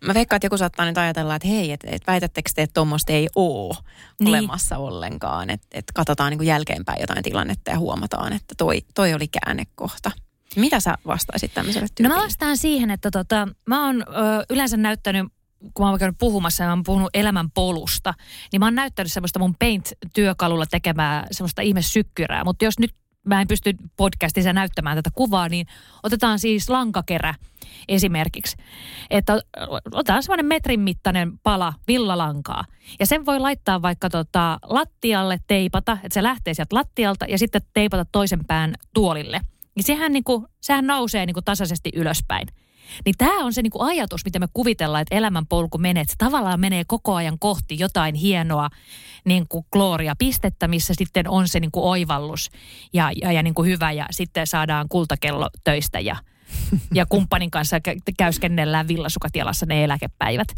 [0.00, 3.12] Mä veikkaan, että joku saattaa nyt ajatella, että hei, että et väitättekö te, että tuommoista
[3.12, 3.76] ei ole
[4.20, 4.28] niin.
[4.28, 5.50] olemassa ollenkaan.
[5.50, 10.10] Että et katsotaan niin kuin jälkeenpäin jotain tilannetta ja huomataan, että toi, toi oli käännekohta.
[10.56, 12.08] Mitä sä vastaisit tämmöiselle tyypille?
[12.08, 14.04] No mä vastaan siihen, että tota, mä oon ö,
[14.50, 15.26] yleensä näyttänyt
[15.74, 18.14] kun mä oon käynyt puhumassa ja mä oon puhunut elämän polusta,
[18.52, 22.44] niin mä oon näyttänyt semmoista mun Paint-työkalulla tekemää semmoista ihmesykkyrää.
[22.44, 22.94] Mutta jos nyt
[23.28, 25.66] mä en pysty podcastissa näyttämään tätä kuvaa, niin
[26.02, 27.34] otetaan siis lankakerä
[27.88, 28.56] esimerkiksi.
[29.10, 29.40] Että
[29.92, 32.64] otetaan semmoinen metrin mittainen pala villalankaa.
[33.00, 37.62] Ja sen voi laittaa vaikka tota lattialle teipata, että se lähtee sieltä lattialta ja sitten
[37.74, 39.40] teipata toisen pään tuolille.
[39.74, 42.48] Niin sehän, niin kuin, sehän nousee niin kuin tasaisesti ylöspäin.
[43.04, 46.00] Niin tämä on se niinku ajatus, mitä me kuvitellaan, että elämänpolku menee.
[46.00, 48.68] Että tavallaan menee koko ajan kohti jotain hienoa
[49.24, 52.50] niin kuin glooria pistettä, missä sitten on se niinku oivallus
[52.92, 56.16] ja, ja, ja niinku hyvä ja sitten saadaan kultakello töistä ja,
[56.94, 57.76] ja kumppanin kanssa
[58.18, 60.48] käyskennellään villasukatialassa ne eläkepäivät.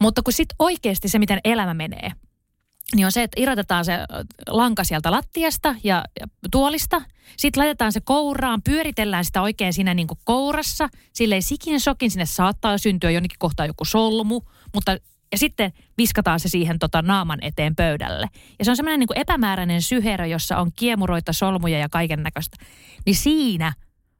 [0.00, 2.12] Mutta kun sitten oikeasti se, miten elämä menee–
[2.96, 3.98] niin on se, että irrotetaan se
[4.48, 7.02] lanka sieltä lattiasta ja, ja tuolista.
[7.36, 10.88] Sitten laitetaan se kouraan, pyöritellään sitä oikein siinä niin kuin kourassa.
[11.12, 14.40] Silleen sikin sokin, sinne saattaa syntyä jonnekin kohtaa joku solmu,
[14.74, 14.96] mutta
[15.32, 18.26] ja sitten viskataan se siihen tota naaman eteen pöydälle.
[18.58, 22.56] Ja se on semmoinen niin epämääräinen syherö, jossa on kiemuroita, solmuja ja kaiken näköistä.
[23.06, 23.72] Niin siinä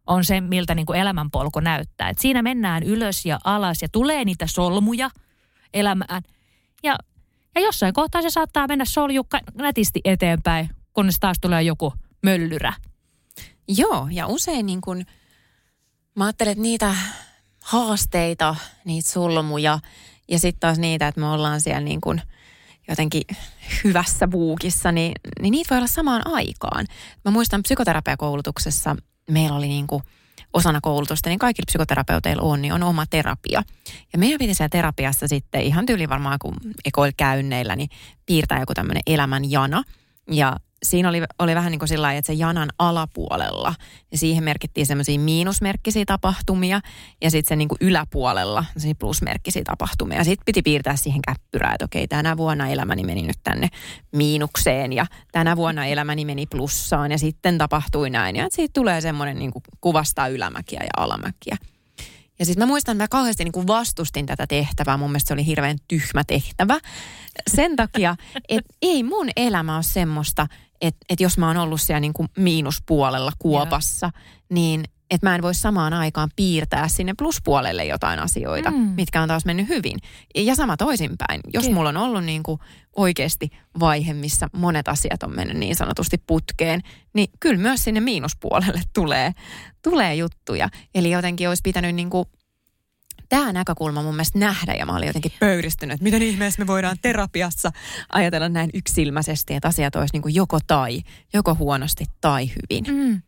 [0.07, 2.09] on se, miltä niin kuin elämänpolku näyttää.
[2.09, 5.11] Et siinä mennään ylös ja alas ja tulee niitä solmuja
[5.75, 6.23] elämään.
[6.83, 6.97] Ja
[7.55, 12.73] ja jossain kohtaa se saattaa mennä soljukka nätisti eteenpäin, kunnes taas tulee joku möllyrä.
[13.69, 15.05] Joo, ja usein niin kun,
[16.17, 16.95] mä ajattelen, että niitä
[17.63, 19.79] haasteita, niitä sulmuja
[20.29, 22.21] ja sitten taas niitä, että me ollaan siellä niin kun
[22.89, 23.23] jotenkin
[23.85, 26.87] hyvässä vuukissa, niin, niin niitä voi olla samaan aikaan.
[27.25, 28.97] Mä muistan psykoterapiakoulutuksessa
[29.31, 30.03] meillä oli niin kuin
[30.53, 33.63] osana koulutusta, niin kaikilla psykoterapeuteilla on, niin on oma terapia.
[34.13, 37.89] Ja meidän piti siellä terapiassa sitten ihan tyyli varmaan kuin ekoilkäynneillä, niin
[38.27, 39.83] piirtää joku tämmöinen elämän jana.
[40.31, 43.75] Ja siinä oli, oli vähän niin kuin sillä että se janan alapuolella,
[44.13, 46.81] ja siihen merkittiin semmoisia miinusmerkkisiä tapahtumia,
[47.23, 50.25] ja sitten se niin kuin yläpuolella semmoisia plusmerkkisiä tapahtumia.
[50.25, 53.69] Sitten piti piirtää siihen käppyrää, että okei, tänä vuonna elämäni meni nyt tänne
[54.13, 58.37] miinukseen, ja tänä vuonna elämäni meni plussaan, ja sitten tapahtui näin.
[58.37, 61.57] Ja siitä tulee semmoinen niin kuin kuvastaa ylämäkiä ja alamäkiä.
[62.39, 64.97] Ja sitten mä muistan, että mä kauheasti niin kuin vastustin tätä tehtävää.
[64.97, 66.79] Mun mielestä se oli hirveän tyhmä tehtävä.
[67.51, 68.17] Sen takia,
[68.49, 70.47] että ei mun elämä ole semmoista,
[70.81, 74.23] että, että jos mä oon ollut siellä niin kuin miinuspuolella kuopassa, Joo.
[74.51, 78.77] niin että mä en voi samaan aikaan piirtää sinne pluspuolelle jotain asioita, mm.
[78.77, 79.99] mitkä on taas mennyt hyvin.
[80.35, 81.41] Ja sama toisinpäin.
[81.53, 81.75] Jos Kyllä.
[81.75, 82.61] mulla on ollut niin kuin
[82.97, 83.49] oikeasti
[83.81, 86.81] vaihe, missä monet asiat on mennyt niin sanotusti putkeen,
[87.15, 89.33] niin kyllä myös sinne miinuspuolelle tulee,
[89.83, 90.69] tulee juttuja.
[90.95, 92.29] Eli jotenkin olisi pitänyt niin kuin
[93.31, 96.97] tämä näkökulma mun mielestä nähdä ja mä olin jotenkin pöyristynyt, että miten ihmeessä me voidaan
[97.03, 97.71] terapiassa
[98.13, 101.01] ajatella näin yksilmäisesti, että asiat olisi niin kuin joko tai,
[101.33, 102.85] joko huonosti tai hyvin.
[102.89, 103.23] Mm.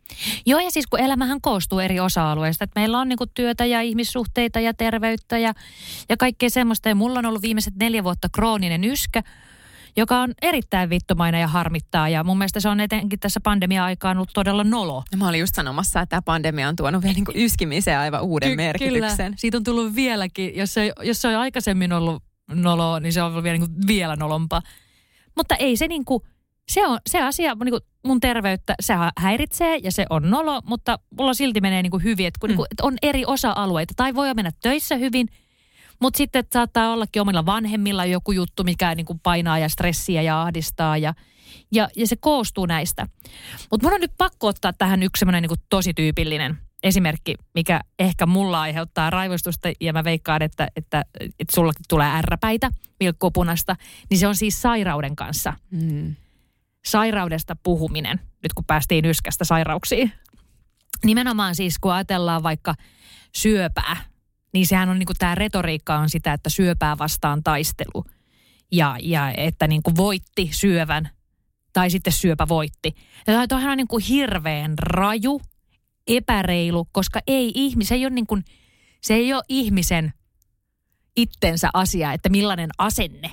[0.45, 3.81] Joo ja siis kun elämähän koostuu eri osa-alueista, että meillä on niin kuin työtä ja
[3.81, 5.53] ihmissuhteita ja terveyttä ja,
[6.09, 9.23] ja kaikkea semmoista ja mulla on ollut viimeiset neljä vuotta krooninen yskä,
[9.97, 12.09] joka on erittäin vittumainen ja harmittaa.
[12.09, 15.03] Ja mun mielestä se on etenkin tässä pandemia-aikaan ollut todella nolo.
[15.11, 18.21] Ja mä olin just sanomassa, että tämä pandemia on tuonut vielä niin kuin yskimiseen aivan
[18.21, 19.17] uuden Ky- merkityksen.
[19.17, 20.55] Kyllä, siitä on tullut vieläkin.
[20.55, 23.87] Jos se, jos se on aikaisemmin ollut nolo, niin se on ollut vielä, niin kuin
[23.87, 24.61] vielä nolompaa.
[25.35, 26.23] Mutta ei se niin kuin,
[26.71, 30.99] se on se asia, niin kuin mun terveyttä, se häiritsee ja se on nolo, mutta
[31.17, 32.51] mulla silti menee niin kuin hyvin, että kun, mm.
[32.51, 33.93] niin kuin, että on eri osa-alueita.
[33.97, 35.27] Tai voi mennä töissä hyvin–
[36.01, 40.41] mutta sitten saattaa ollakin omilla vanhemmilla joku juttu, mikä niin kuin painaa ja stressiä ja
[40.41, 41.13] ahdistaa ja,
[41.71, 43.07] ja, ja se koostuu näistä.
[43.71, 48.25] Mutta mun on nyt pakko ottaa tähän yksi semmoinen niin tosi tyypillinen esimerkki, mikä ehkä
[48.25, 53.75] mulla aiheuttaa raivostusta ja mä veikkaan, että, että, että sullakin tulee ärräpäitä, vilkkupunasta,
[54.09, 55.53] niin se on siis sairauden kanssa.
[55.71, 56.15] Mm.
[56.85, 60.11] Sairaudesta puhuminen, nyt kun päästiin yskästä sairauksiin.
[61.03, 62.75] Nimenomaan siis, kun ajatellaan vaikka
[63.35, 63.97] syöpää,
[64.53, 68.05] niin sehän on niin kuin tämä retoriikka on sitä, että syöpää vastaan taistelu.
[68.71, 71.09] Ja, ja että niin kuin voitti syövän
[71.73, 72.95] tai sitten syöpä voitti.
[73.27, 75.41] Ja toihan on niin kuin hirveän raju,
[76.07, 78.45] epäreilu, koska ei ihmisen, ei ole niin kuin,
[79.01, 80.13] se ei ole ihmisen
[81.15, 83.31] itsensä asia, että millainen asenne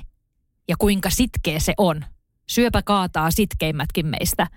[0.67, 2.05] ja kuinka sitkeä se on.
[2.49, 4.47] Syöpä kaataa sitkeimmätkin meistä.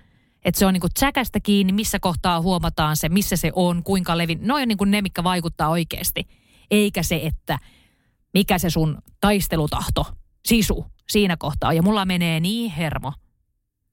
[0.44, 4.38] Että se on niinku tsäkästä kiinni, missä kohtaa huomataan se, missä se on, kuinka levin.
[4.42, 6.28] Ne on niinku ne, mikä vaikuttaa oikeasti
[6.70, 7.58] eikä se, että
[8.34, 10.06] mikä se sun taistelutahto,
[10.46, 11.72] sisu siinä kohtaa.
[11.72, 13.12] Ja mulla menee niin hermo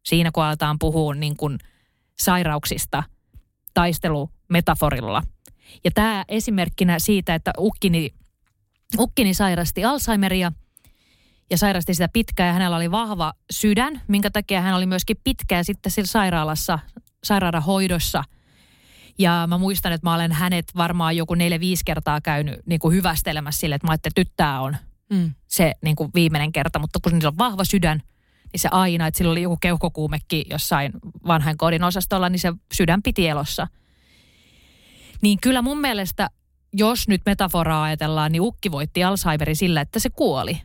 [0.06, 1.60] siinä, kun aletaan puhua niin kuin
[2.20, 3.04] sairauksista
[3.74, 5.24] taistelumetaforilla.
[5.84, 8.14] Ja tämä esimerkkinä siitä, että ukkini,
[9.00, 10.52] ukkini sairasti Alzheimeria
[11.50, 15.66] ja sairasti sitä pitkään ja hänellä oli vahva sydän, minkä takia hän oli myöskin pitkään
[15.66, 16.80] sitten sairaalassa,
[17.24, 18.24] sairaalahoidossa–
[19.17, 23.60] ja mä muistan, että mä olen hänet varmaan joku neljä-viisi kertaa käynyt niin kuin hyvästelemässä
[23.60, 24.78] sille, että mä ajattelin, että nyt tämä on
[25.10, 25.34] mm.
[25.47, 26.80] se niin kuin viimeinen kerta.
[26.80, 28.02] Mutta kun sillä on vahva sydän,
[28.54, 30.91] niin se aina, että sillä oli joku keuhkokuumekin jossain
[31.28, 33.67] vanhan kodin osastolla, niin se sydän piti elossa.
[35.21, 36.30] Niin kyllä mun mielestä,
[36.74, 40.62] jos nyt metaforaa ajatellaan, niin ukki voitti Alzheimerin sillä, että se kuoli.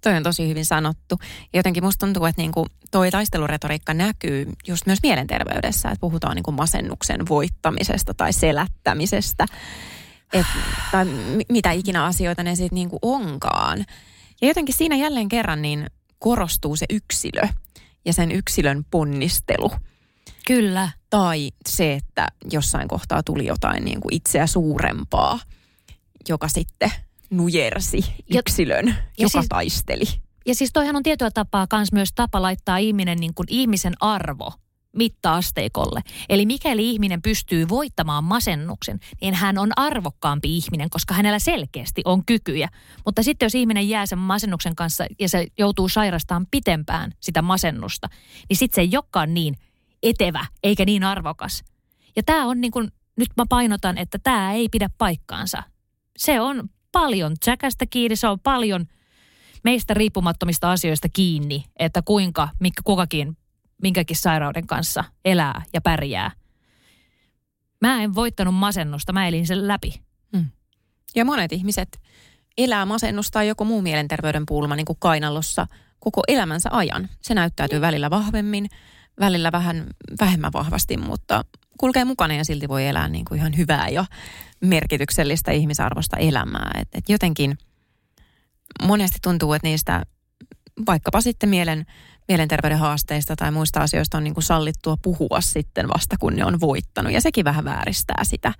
[0.00, 1.18] Toi on tosi hyvin sanottu.
[1.54, 7.28] Jotenkin musta tuntuu, että niinku toi taisteluretoriikka näkyy just myös mielenterveydessä, että puhutaan niinku masennuksen
[7.28, 9.46] voittamisesta tai selättämisestä.
[10.32, 10.46] Et,
[10.92, 11.04] tai
[11.48, 13.84] mitä ikinä asioita ne sitten niinku onkaan.
[14.40, 15.86] Ja jotenkin siinä jälleen kerran niin
[16.18, 17.42] korostuu se yksilö
[18.04, 19.70] ja sen yksilön ponnistelu.
[20.46, 20.88] Kyllä.
[21.10, 25.40] Tai se, että jossain kohtaa tuli jotain niin kuin itseä suurempaa,
[26.28, 26.92] joka sitten
[27.30, 30.04] nujersi yksilön, ja, joka siis, taisteli.
[30.46, 34.52] Ja siis toihan on tietyllä tapaa kans myös tapa laittaa ihminen niin kuin ihmisen arvo
[34.96, 36.00] mitta-asteikolle.
[36.28, 42.24] Eli mikäli ihminen pystyy voittamaan masennuksen, niin hän on arvokkaampi ihminen, koska hänellä selkeästi on
[42.24, 42.68] kykyjä.
[43.04, 48.08] Mutta sitten jos ihminen jää sen masennuksen kanssa ja se joutuu sairastamaan pitempään sitä masennusta,
[48.48, 49.56] niin sitten se ei olekaan niin
[50.02, 51.64] etevä eikä niin arvokas.
[52.16, 55.62] Ja tämä on niin kuin, nyt mä painotan, että tämä ei pidä paikkaansa.
[56.18, 58.86] Se on paljon tsäkästä kiinni, se on paljon
[59.64, 63.36] meistä riippumattomista asioista kiinni, että kuinka mikä kukakin
[63.82, 66.30] minkäkin sairauden kanssa elää ja pärjää.
[67.80, 70.00] Mä en voittanut masennusta, mä elin sen läpi.
[70.36, 70.46] Hmm.
[71.14, 72.00] Ja monet ihmiset
[72.58, 75.66] elää masennusta tai joku muu mielenterveyden pulma niin kuin kainalossa
[75.98, 77.08] koko elämänsä ajan.
[77.22, 78.68] Se näyttäytyy välillä vahvemmin,
[79.20, 79.86] välillä vähän
[80.20, 81.44] vähemmän vahvasti, mutta
[81.80, 84.04] kulkee mukana ja silti voi elää niin kuin ihan hyvää ja
[84.60, 86.70] merkityksellistä ihmisarvosta elämää.
[86.80, 87.58] Et, et jotenkin
[88.82, 90.02] monesti tuntuu, että niistä
[90.86, 91.86] vaikkapa sitten mielen,
[92.28, 96.60] mielenterveyden haasteista tai muista asioista on niin kuin sallittua puhua sitten vasta, kun ne on
[96.60, 97.12] voittanut.
[97.12, 98.52] Ja sekin vähän vääristää sitä,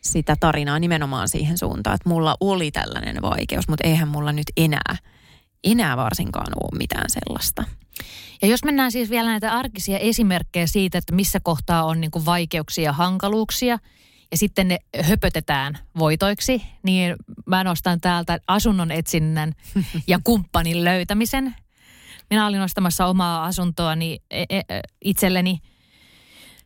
[0.00, 4.96] sitä tarinaa nimenomaan siihen suuntaan, että mulla oli tällainen vaikeus, mutta eihän mulla nyt enää,
[5.66, 7.64] enää varsinkaan ole mitään sellaista.
[8.42, 12.84] Ja jos mennään siis vielä näitä arkisia esimerkkejä siitä, että missä kohtaa on niin vaikeuksia
[12.84, 13.78] ja hankaluuksia,
[14.30, 19.52] ja sitten ne höpötetään voitoiksi, niin mä nostan täältä asunnon etsinnän
[20.06, 21.54] ja kumppanin löytämisen.
[22.30, 24.62] Minä olin ostamassa omaa asuntoani e, e,
[25.04, 25.58] itselleni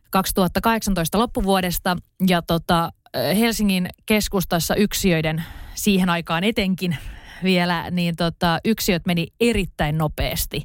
[0.09, 1.97] 2018 loppuvuodesta
[2.27, 2.91] ja tota,
[3.39, 5.43] Helsingin keskustassa yksiöiden
[5.75, 6.97] siihen aikaan etenkin
[7.43, 10.63] vielä, niin tota, yksiöt meni erittäin nopeasti.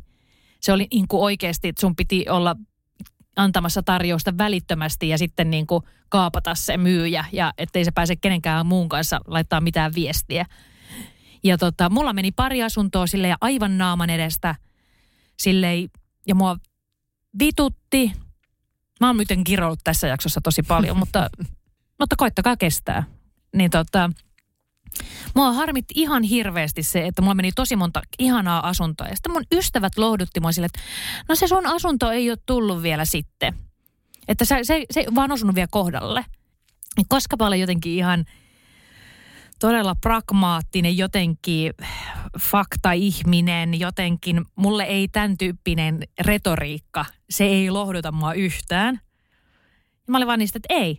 [0.60, 2.56] Se oli niin kuin oikeasti, että sun piti olla
[3.36, 8.66] antamassa tarjousta välittömästi ja sitten niin kuin kaapata se myyjä ja ettei se pääse kenenkään
[8.66, 10.46] muun kanssa laittaa mitään viestiä.
[11.44, 14.54] Ja tota, mulla meni pari asuntoa sille ja aivan naaman edestä
[15.38, 15.88] silleen,
[16.26, 16.56] ja mua
[17.38, 18.12] vitutti.
[19.00, 21.30] Mä oon miten kiroillut tässä jaksossa tosi paljon, mutta,
[22.00, 23.04] mutta koittakaa kestää.
[23.54, 24.10] Niin tota,
[25.34, 29.08] Mua harmitti ihan hirveästi se, että mulla meni tosi monta ihanaa asuntoa.
[29.08, 30.80] Ja sitten mun ystävät lohdutti mua sille, että
[31.28, 33.54] no se sun asunto ei ole tullut vielä sitten.
[34.28, 36.24] Että se, se, se ei vaan osunut vielä kohdalle.
[37.08, 38.24] Koska olen jotenkin ihan
[39.58, 41.72] todella pragmaattinen, jotenkin
[42.40, 49.00] fakta-ihminen, jotenkin mulle ei tämän tyyppinen retoriikka, se ei lohduta mua yhtään.
[49.92, 50.98] Ja mä olin vaan niistä, että ei.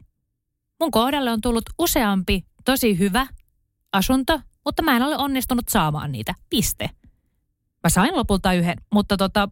[0.79, 3.27] Mun kohdalle on tullut useampi tosi hyvä
[3.97, 6.33] asunto, mutta mä en ole onnistunut saamaan niitä.
[6.49, 6.89] Piste.
[7.83, 9.49] Mä sain lopulta yhden, mutta tota,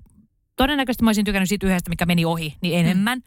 [0.55, 3.17] todennäköisesti mä olisin tykännyt siitä yhdestä, mikä meni ohi, niin enemmän.
[3.17, 3.23] Mm.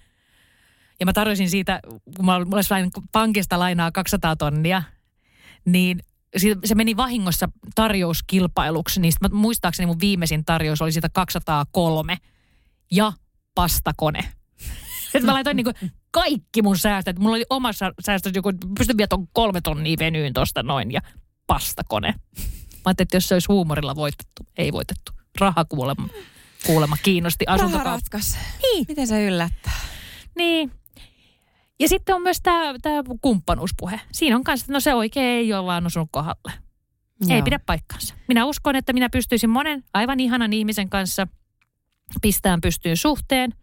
[1.01, 1.81] Ja mä tarjosin siitä,
[2.17, 4.83] kun mä olisin pankista lainaa 200 tonnia,
[5.65, 6.01] niin
[6.65, 9.01] se meni vahingossa tarjouskilpailuksi.
[9.01, 12.17] Niin mä, muistaakseni mun viimeisin tarjous oli siitä 203
[12.91, 13.13] ja
[13.55, 14.21] pastakone.
[15.15, 15.73] Et mä laitoin niinku
[16.21, 17.19] kaikki mun säästöt.
[17.19, 21.01] Mulla oli omassa säästössä joku, pystyn vielä ton kolme tonnia venyyn tosta noin ja
[21.47, 22.09] pastakone.
[22.09, 25.13] Mä ajattelin, että jos se olisi huumorilla voitettu, ei voitettu.
[25.41, 26.09] Raha kuulemma,
[26.67, 28.19] kuulemma kiinnosti asuntokauppa.
[28.63, 28.85] Niin.
[28.89, 29.81] Miten se yllättää?
[30.37, 30.73] Niin.
[31.81, 34.01] Ja sitten on myös tämä kumppanuuspuhe.
[34.13, 36.53] Siinä on kanssa, että no se oikein ei ole vaan osunut kohdalle.
[37.21, 37.37] Joo.
[37.37, 38.15] Ei pidä paikkaansa.
[38.29, 41.27] Minä uskon, että minä pystyisin monen aivan ihanan ihmisen kanssa
[42.23, 43.55] pistään pystyyn suhteen–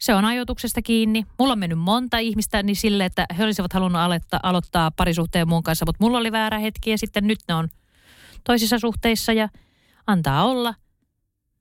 [0.00, 1.26] se on ajoituksesta kiinni.
[1.38, 5.62] Mulla on mennyt monta ihmistä niin sille, että he olisivat halunneet aloittaa, aloittaa parisuhteen muun
[5.62, 7.68] kanssa, mutta mulla oli väärä hetki ja sitten nyt ne on
[8.44, 9.48] toisissa suhteissa ja
[10.06, 10.74] antaa olla.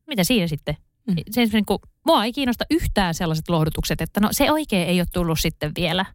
[0.07, 0.77] Mitä siinä sitten?
[1.07, 1.15] Mm.
[1.31, 5.07] Se, niin kuin, mua ei kiinnosta yhtään sellaiset lohdutukset, että no se oikein ei ole
[5.13, 6.05] tullut sitten vielä.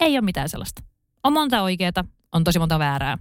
[0.00, 0.82] Ei ole mitään sellaista.
[1.24, 3.18] On monta oikeaa, on tosi monta väärää.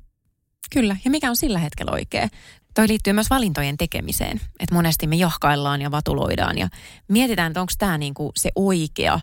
[0.73, 2.27] Kyllä, ja mikä on sillä hetkellä oikea?
[2.75, 4.41] Toi liittyy myös valintojen tekemiseen.
[4.59, 6.67] Että monesti me jahkaillaan ja vatuloidaan ja
[7.07, 9.19] mietitään, että onko tämä niinku se oikea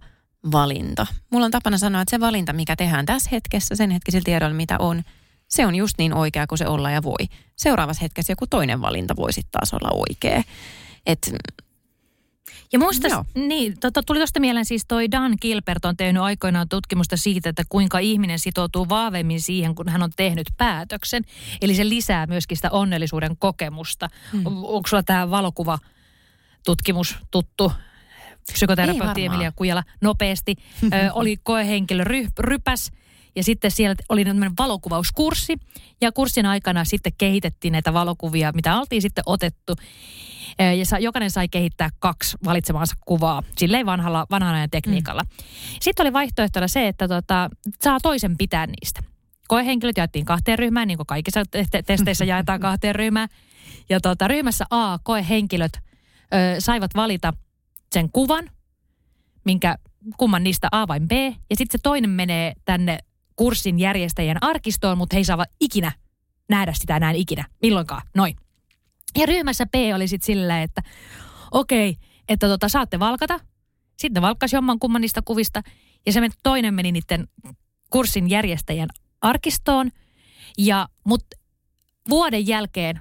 [0.53, 1.07] valinta.
[1.31, 4.77] Mulla on tapana sanoa, että se valinta, mikä tehdään tässä hetkessä, sen hetkisellä tiedolla, mitä
[4.79, 5.03] on,
[5.49, 7.27] se on just niin oikea kuin se olla ja voi.
[7.57, 10.43] Seuraavassa hetkessä joku toinen valinta voi sitten taas olla oikea.
[11.07, 11.33] Et
[12.73, 17.17] ja muista, niin, tota, tuli tuosta mieleen siis toi Dan Gilbert on tehnyt aikoinaan tutkimusta
[17.17, 21.25] siitä, että kuinka ihminen sitoutuu vahvemmin siihen, kun hän on tehnyt päätöksen.
[21.61, 24.09] Eli se lisää myöskin sitä onnellisuuden kokemusta.
[24.33, 24.47] Mm.
[24.47, 25.79] Onko sulla tämä valokuva
[26.65, 27.73] tutkimus tuttu?
[28.53, 30.57] Psykoterapeutti Emilia Kujala nopeasti.
[30.85, 32.93] ö, oli koehenkilö ry, rypäs
[33.37, 35.57] ja sitten siellä oli tämmöinen valokuvauskurssi.
[36.01, 39.75] Ja kurssin aikana sitten kehitettiin näitä valokuvia, mitä oltiin sitten otettu.
[40.79, 45.23] Ja sa, jokainen sai kehittää kaksi valitsemaansa kuvaa, silleen vanhalla, vanhan ajan tekniikalla.
[45.23, 45.45] Mm.
[45.81, 49.01] Sitten oli vaihtoehtona se, että tota, saa toisen pitää niistä.
[49.49, 53.29] Koehenkilöt jaettiin kahteen ryhmään, niin kuin kaikissa te- testeissä jaetaan kahteen ryhmään.
[53.89, 55.81] Ja tota, ryhmässä A koehenkilöt ö,
[56.59, 57.33] saivat valita
[57.93, 58.51] sen kuvan,
[59.45, 59.79] minkä
[60.17, 61.13] kumman niistä A vai B.
[61.51, 62.99] Ja sitten se toinen menee tänne
[63.43, 65.93] kurssin järjestäjien arkistoon, mutta he ei saa ikinä
[66.49, 67.45] nähdä sitä enää ikinä.
[67.63, 68.03] Milloinkaan.
[68.15, 68.37] Noin.
[69.19, 70.83] Ja ryhmässä B oli sitten sillä, että
[71.51, 73.41] okei, okay, että tota, saatte valkata.
[73.99, 75.63] Sitten valkkasi jomman kumman niistä kuvista.
[76.07, 77.29] Ja se toinen meni niiden
[77.91, 78.89] kurssin järjestäjän
[79.21, 79.91] arkistoon.
[80.59, 81.37] Ja, mutta
[82.09, 83.01] vuoden jälkeen,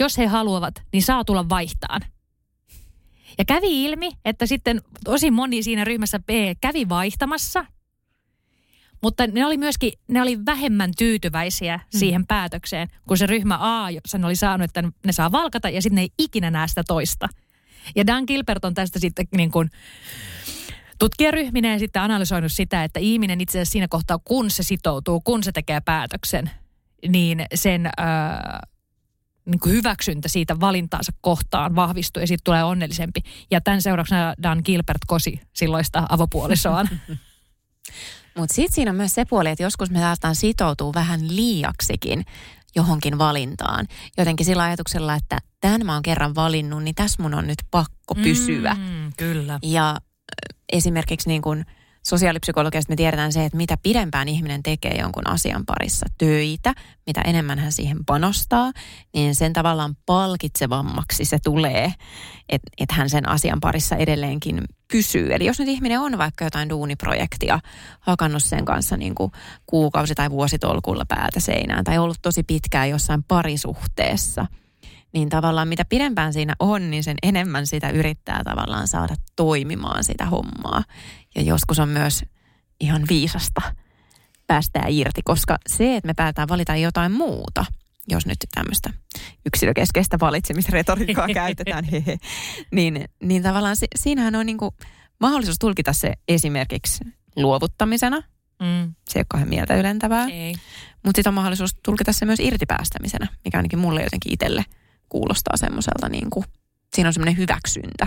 [0.00, 2.00] jos he haluavat, niin saa tulla vaihtaan.
[3.38, 6.28] Ja kävi ilmi, että sitten tosi moni siinä ryhmässä B
[6.60, 7.66] kävi vaihtamassa.
[9.02, 11.98] Mutta ne oli myöskin, ne oli vähemmän tyytyväisiä mm.
[11.98, 15.94] siihen päätökseen, kun se ryhmä A sen oli saanut, että ne saa valkata ja sitten
[15.94, 17.28] ne ei ikinä näe sitä toista.
[17.96, 19.70] Ja Dan Gilbert on tästä sitten niin kuin
[20.98, 25.52] tutkijaryhmineen sitten analysoinut sitä, että ihminen itse asiassa siinä kohtaa, kun se sitoutuu, kun se
[25.52, 26.50] tekee päätöksen,
[27.08, 28.60] niin sen ää,
[29.44, 33.20] niin kuin hyväksyntä siitä valintaansa kohtaan vahvistuu ja siitä tulee onnellisempi.
[33.50, 36.88] Ja tämän seurauksena Dan Gilbert kosi silloista avopuolisoaan.
[38.36, 42.24] Mutta sitten siinä on myös se puoli, että joskus me saattaa sitoutua vähän liiaksikin
[42.76, 43.86] johonkin valintaan.
[44.18, 48.14] Jotenkin sillä ajatuksella, että tämän mä oon kerran valinnut, niin tässä mun on nyt pakko
[48.14, 48.74] pysyä.
[48.74, 49.58] Mm, kyllä.
[49.62, 49.96] Ja
[50.72, 51.64] esimerkiksi niin kuin–
[52.06, 56.74] sosiaalipsykologiasta me tiedetään se, että mitä pidempään ihminen tekee jonkun asian parissa töitä,
[57.06, 58.72] mitä enemmän hän siihen panostaa,
[59.14, 61.92] niin sen tavallaan palkitsevammaksi se tulee,
[62.48, 65.34] että et hän sen asian parissa edelleenkin pysyy.
[65.34, 67.60] Eli jos nyt ihminen on vaikka jotain duuniprojektia
[68.00, 69.32] hakannut sen kanssa niin kuin
[69.66, 74.46] kuukausi- tai vuositolkulla päätä seinään tai ollut tosi pitkään jossain parisuhteessa–
[75.12, 80.26] niin tavallaan mitä pidempään siinä on, niin sen enemmän sitä yrittää tavallaan saada toimimaan sitä
[80.26, 80.84] hommaa.
[81.38, 82.24] Ja joskus on myös
[82.80, 83.60] ihan viisasta
[84.46, 87.64] päästää irti, koska se, että me päätetään valita jotain muuta,
[88.08, 88.90] jos nyt tämmöistä
[89.46, 92.18] yksilökeskeistä valitsemisretoriikkaa käytetään, hehe,
[92.70, 94.70] niin, niin tavallaan si, siinähän on niin kuin
[95.20, 97.04] mahdollisuus tulkita se esimerkiksi
[97.36, 98.16] luovuttamisena.
[98.62, 98.94] Mm.
[99.08, 100.26] Se ei ole kauhean mieltä ylentävää.
[101.04, 104.64] Mutta sitten on mahdollisuus tulkita se myös irtipäästämisenä, mikä ainakin mulle jotenkin itselle
[105.08, 106.44] kuulostaa semmoiselta niin kuin,
[106.94, 108.06] siinä on semmoinen hyväksyntä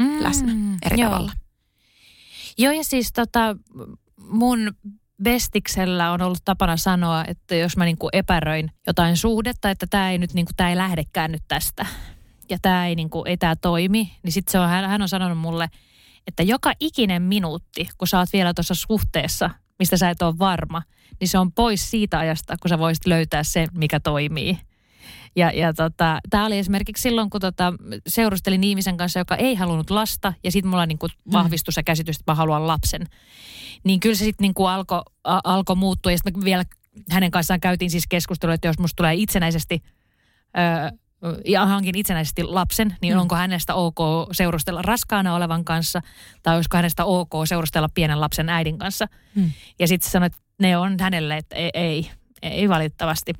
[0.00, 0.52] mm, läsnä
[0.82, 1.10] eri joo.
[1.10, 1.32] tavalla.
[2.58, 3.56] Joo ja siis tota,
[4.16, 4.72] mun
[5.22, 10.18] bestiksellä on ollut tapana sanoa, että jos mä niinku epäröin jotain suhdetta, että tämä ei
[10.18, 11.86] nyt niinku, tää ei lähdekään nyt tästä
[12.48, 15.68] ja tämä ei, niinku, ei tää toimi, niin sitten on, hän, hän on sanonut mulle,
[16.26, 20.82] että joka ikinen minuutti, kun sä oot vielä tuossa suhteessa, mistä sä et ole varma,
[21.20, 24.58] niin se on pois siitä ajasta, kun sä voisit löytää sen, mikä toimii.
[25.36, 27.72] Ja, ja tota, tämä oli esimerkiksi silloin, kun tota,
[28.06, 31.32] seurustelin ihmisen kanssa, joka ei halunnut lasta, ja sitten mulla niinku mm.
[31.32, 33.06] vahvistui se käsitys, että mä haluan lapsen.
[33.84, 36.64] Niin kyllä se sitten niinku alkoi alko muuttua, ja sitten vielä
[37.10, 39.82] hänen kanssaan käytiin siis keskustelua, että jos musta tulee itsenäisesti...
[40.58, 40.90] Öö,
[41.44, 43.20] ja hankin itsenäisesti lapsen, niin mm.
[43.20, 43.98] onko hänestä ok
[44.32, 46.00] seurustella raskaana olevan kanssa,
[46.42, 49.06] tai olisiko hänestä ok seurustella pienen lapsen äidin kanssa.
[49.34, 49.50] Mm.
[49.78, 52.10] Ja sitten sanoi, että ne on hänelle, että ei, ei,
[52.42, 53.32] ei valitettavasti.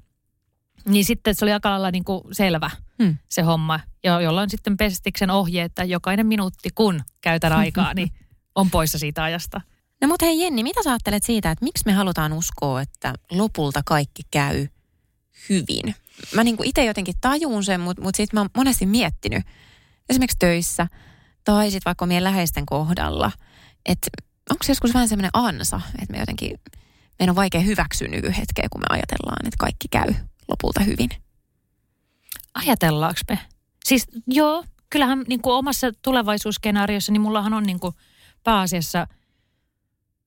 [0.84, 2.70] Niin sitten se oli aika lailla niin kuin selvä
[3.02, 3.16] hmm.
[3.28, 8.10] se homma, jo, jolloin sitten pestiksen ohje, että jokainen minuutti kun käytän aikaa, niin
[8.54, 9.60] on poissa siitä ajasta.
[10.00, 13.82] No mutta hei Jenni, mitä sä ajattelet siitä, että miksi me halutaan uskoa, että lopulta
[13.86, 14.68] kaikki käy
[15.48, 15.94] hyvin?
[16.34, 19.42] Mä niin itse jotenkin tajun sen, mutta, mutta sitten mä oon monesti miettinyt,
[20.08, 20.86] esimerkiksi töissä
[21.44, 23.32] tai sitten vaikka meidän läheisten kohdalla,
[23.86, 24.08] että
[24.50, 26.60] onko se joskus vähän semmoinen ansa, että me jotenkin,
[27.18, 30.14] meidän on vaikea hyväksyä nykyhetkeä, kun me ajatellaan, että kaikki käy
[30.52, 31.10] lopulta hyvin.
[32.54, 33.38] Ajatellaanko me?
[33.84, 37.94] Siis joo, kyllähän niin kuin omassa tulevaisuusskenaariossa, niin mullahan on niin kuin
[38.44, 39.06] pääasiassa,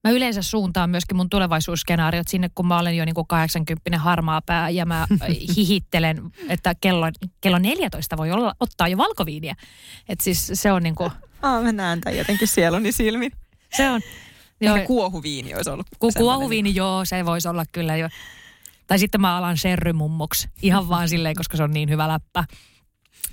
[0.04, 4.42] mä yleensä suuntaan myöskin mun tulevaisuusskenaariot sinne, kun mä olen jo niin kuin 80 harmaa
[4.42, 5.06] pää ja mä
[5.56, 7.06] hihittelen, että kello,
[7.40, 9.54] kello 14 voi olla, ottaa jo valkoviiniä.
[10.08, 11.10] Että siis se on niin kuin...
[11.42, 13.32] Aa, mä näen tämän jotenkin sieluni silmin.
[13.76, 14.00] Se on.
[14.60, 14.78] Joo.
[14.86, 15.86] kuohuviini olisi ollut.
[15.98, 18.08] Ku, kuohuviini, joo, se voisi olla kyllä jo.
[18.86, 22.44] Tai sitten mä alan sherrymummoksi ihan vaan silleen, koska se on niin hyvä läppä.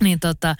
[0.04, 0.56] Niin tota,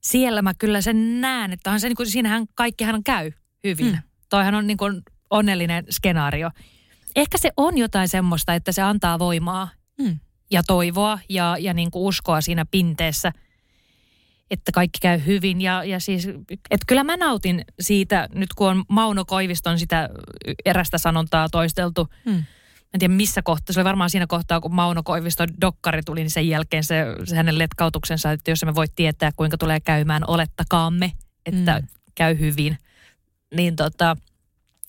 [0.00, 3.32] siellä mä kyllä sen näen, että on se, niin kuin, siinähän kaikkihan käy
[3.64, 3.86] hyvin.
[3.86, 4.02] Hmm.
[4.28, 6.50] Toihan on niin kuin onnellinen skenaario.
[7.16, 9.68] Ehkä se on jotain semmoista, että se antaa voimaa
[10.02, 10.18] hmm.
[10.50, 13.32] ja toivoa ja, ja niin kuin uskoa siinä pinteessä,
[14.50, 15.60] että kaikki käy hyvin.
[15.60, 20.08] Ja, ja siis, että kyllä mä nautin siitä, nyt kun on Mauno Koiviston sitä
[20.64, 22.42] erästä sanontaa toisteltu, hmm
[22.94, 26.30] en tiedä missä kohtaa, se oli varmaan siinä kohtaa, kun Mauno Koiviston dokkari tuli, niin
[26.30, 31.12] sen jälkeen se, se hänen letkautuksensa, että jos me voi tietää, kuinka tulee käymään, olettakaamme,
[31.46, 31.88] että mm.
[32.14, 32.78] käy hyvin.
[33.54, 34.16] Niin tota,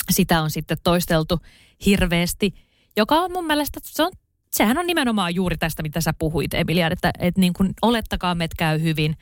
[0.10, 1.40] sitä on sitten toisteltu
[1.86, 2.54] hirveästi,
[2.98, 4.12] joka on mun mielestä, se on,
[4.52, 8.56] sehän on nimenomaan juuri tästä, mitä sä puhuit, Emilia, että, että niin kuin olettakaamme, että
[8.58, 9.18] käy hyvin.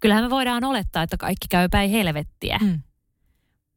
[0.00, 2.58] Kyllähän me voidaan olettaa, että kaikki käy päin helvettiä.
[2.62, 2.82] Mm.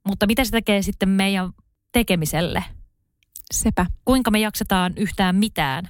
[0.07, 1.49] Mutta mitä se tekee sitten meidän
[1.91, 2.63] tekemiselle–
[3.53, 3.85] Sepä.
[4.05, 5.89] Kuinka me jaksetaan yhtään mitään,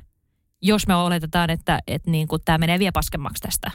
[0.61, 3.71] jos me oletetaan, että, että niin kuin tämä menee vielä paskemmaksi tästä.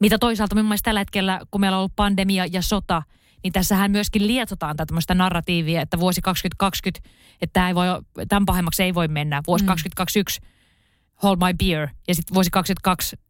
[0.00, 3.02] Mitä toisaalta mun mielestä tällä hetkellä, kun meillä on ollut pandemia ja sota,
[3.42, 7.10] niin tässähän myöskin lietsotaan tämmöistä narratiivia, että vuosi 2020,
[7.42, 7.86] että tämä ei voi,
[8.28, 9.42] tämän pahemmaksi ei voi mennä.
[9.46, 9.66] Vuosi mm.
[9.66, 10.40] 2021,
[11.22, 11.88] hold my beer.
[12.08, 13.29] Ja sitten vuosi 2022,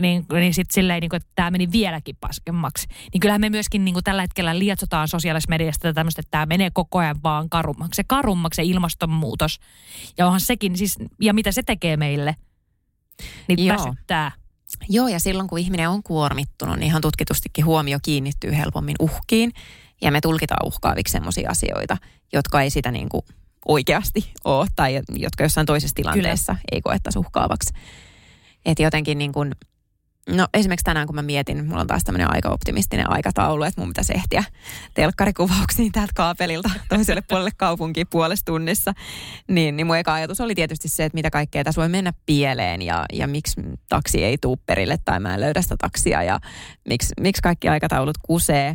[0.00, 2.86] niin, niin sitten silleen, niin kuin, että tämä meni vieläkin paskemmaksi.
[3.12, 6.70] Niin kyllähän me myöskin niin kuin tällä hetkellä lietsotaan sosiaalisessa mediasta tämmöistä, että tämä menee
[6.70, 7.96] koko ajan vaan karummaksi.
[7.96, 9.58] Se karummaksi se ilmastonmuutos.
[10.18, 12.36] Ja onhan sekin siis, ja mitä se tekee meille,
[13.48, 13.76] niin Joo.
[13.76, 14.32] väsyttää.
[14.88, 19.52] Joo, ja silloin kun ihminen on kuormittunut, niin ihan tutkitustikin huomio kiinnittyy helpommin uhkiin.
[20.02, 21.96] Ja me tulkitaan uhkaaviksi sellaisia asioita,
[22.32, 23.22] jotka ei sitä niin kuin
[23.68, 26.64] oikeasti ole, tai jotka jossain toisessa tilanteessa Kyllä.
[26.72, 27.72] ei koettaisi uhkaavaksi.
[28.66, 29.52] Että jotenkin niin kuin,
[30.28, 33.90] no esimerkiksi tänään kun mä mietin, mulla on taas tämmöinen aika optimistinen aikataulu, että mun
[33.90, 34.44] pitäisi ehtiä
[34.94, 38.92] telkkarikuvauksiin täältä kaapelilta toiselle puolelle kaupunkiin puolessa tunnissa,
[39.48, 42.82] niin, niin mun eka ajatus oli tietysti se, että mitä kaikkea tässä voi mennä pieleen
[42.82, 46.40] ja, ja miksi taksi ei tuu perille tai mä en löydä sitä taksia ja
[46.88, 48.74] miksi, miksi kaikki aikataulut kusee.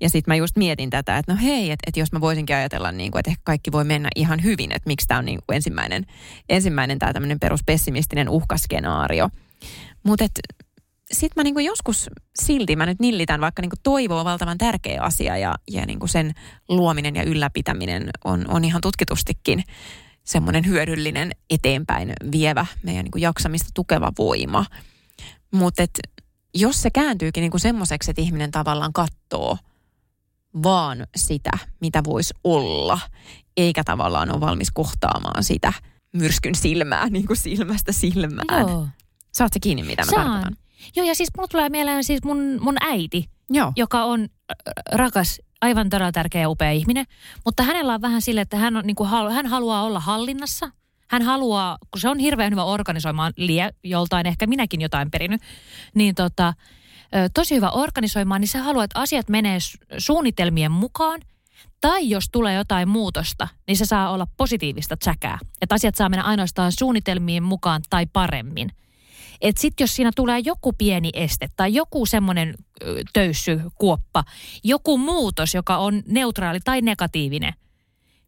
[0.00, 2.92] Ja sitten mä just mietin tätä, että no hei, että, että jos mä voisinkin ajatella,
[2.92, 5.56] niin kuin, että ehkä kaikki voi mennä ihan hyvin, että miksi tämä on niin kuin
[5.56, 6.06] ensimmäinen,
[6.48, 9.28] ensimmäinen tämä tämmöinen peruspessimistinen uhkaskenaario.
[10.02, 10.24] Mutta
[11.12, 12.10] sitten mä niin kuin joskus
[12.40, 15.98] silti mä nyt nillitän, vaikka niin kuin toivo on valtavan tärkeä asia ja, ja niin
[15.98, 16.32] kuin sen
[16.68, 19.64] luominen ja ylläpitäminen on, on ihan tutkitustikin
[20.24, 24.64] semmoinen hyödyllinen eteenpäin vievä meidän niin kuin jaksamista tukeva voima.
[25.52, 25.82] Mutta
[26.54, 29.58] jos se kääntyykin niin kuin semmoiseksi, että ihminen tavallaan katsoo–
[30.62, 33.00] vaan sitä, mitä voisi olla,
[33.56, 35.72] eikä tavallaan ole valmis kohtaamaan sitä
[36.12, 38.68] myrskyn silmää niin kuin silmästä silmään.
[38.68, 38.86] Joo.
[39.32, 40.26] Saat se kiinni, mitä mä Saan.
[40.26, 40.56] tarkoitan?
[40.96, 43.72] Joo, ja siis mulla tulee mieleen siis mun, mun äiti, Joo.
[43.76, 44.26] joka on äh,
[44.92, 47.06] rakas, aivan todella tärkeä ja upea ihminen.
[47.44, 50.70] Mutta hänellä on vähän sille, että hän, on, niin kuin, hän haluaa olla hallinnassa.
[51.10, 55.42] Hän haluaa, kun se on hirveän hyvä organisoimaan, lie joltain, ehkä minäkin jotain perinyt,
[55.94, 56.54] niin tota,
[57.34, 61.20] tosi hyvä organisoimaan, niin se haluaa, että asiat menee su- suunnitelmien mukaan.
[61.80, 65.38] Tai jos tulee jotain muutosta, niin se saa olla positiivista tsäkää.
[65.60, 68.70] Että asiat saa mennä ainoastaan suunnitelmien mukaan tai paremmin.
[69.40, 72.54] Että sitten jos siinä tulee joku pieni este tai joku semmoinen
[73.12, 74.24] töyssy, kuoppa,
[74.64, 77.52] joku muutos, joka on neutraali tai negatiivinen,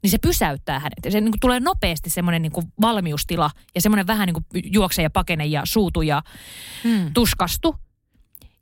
[0.03, 1.05] niin se pysäyttää hänet.
[1.05, 4.65] Ja se niin kuin tulee nopeasti semmoinen niin kuin valmiustila ja semmoinen vähän niin kuin
[4.73, 6.23] juokse ja pakene ja suutu ja
[6.83, 7.13] Hmm.
[7.15, 7.77] tuskastu.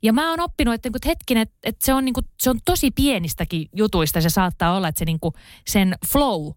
[0.03, 2.25] Ja mä oon oppinut, että, niin kuin, että hetkinen, että, että se, on, niin kuin,
[2.39, 4.21] se on tosi pienistäkin jutuista.
[4.21, 5.33] Se saattaa olla, että se niin kuin,
[5.67, 6.51] sen flow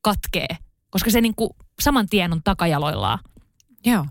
[0.00, 0.48] katkee,
[0.90, 3.18] koska se niin kuin, saman tien on takajaloillaan.
[3.86, 4.06] Joo.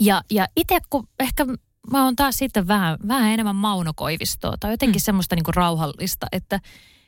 [0.00, 1.46] Ja, ja itse kun ehkä
[1.90, 5.04] mä oon taas sitten vähän, vähän enemmän maunokoivistoa tai jotenkin mm.
[5.04, 6.60] semmoista niin kuin rauhallista, että,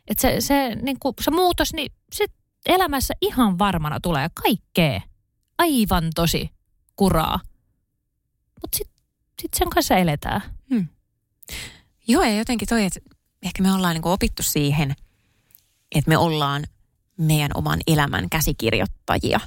[0.08, 2.32] että se, se, niin kuin, se muutos, niin sit
[2.66, 5.00] elämässä ihan varmana tulee kaikkea.
[5.58, 6.50] Aivan tosi
[6.96, 7.40] kuraa.
[8.62, 9.02] Mutta sitten
[9.42, 10.42] sit sen kanssa eletään.
[12.08, 13.00] Joo, ja jotenkin toi, että
[13.42, 14.94] ehkä me ollaan niin opittu siihen,
[15.94, 16.64] että me ollaan
[17.16, 19.40] meidän oman elämän käsikirjoittajia.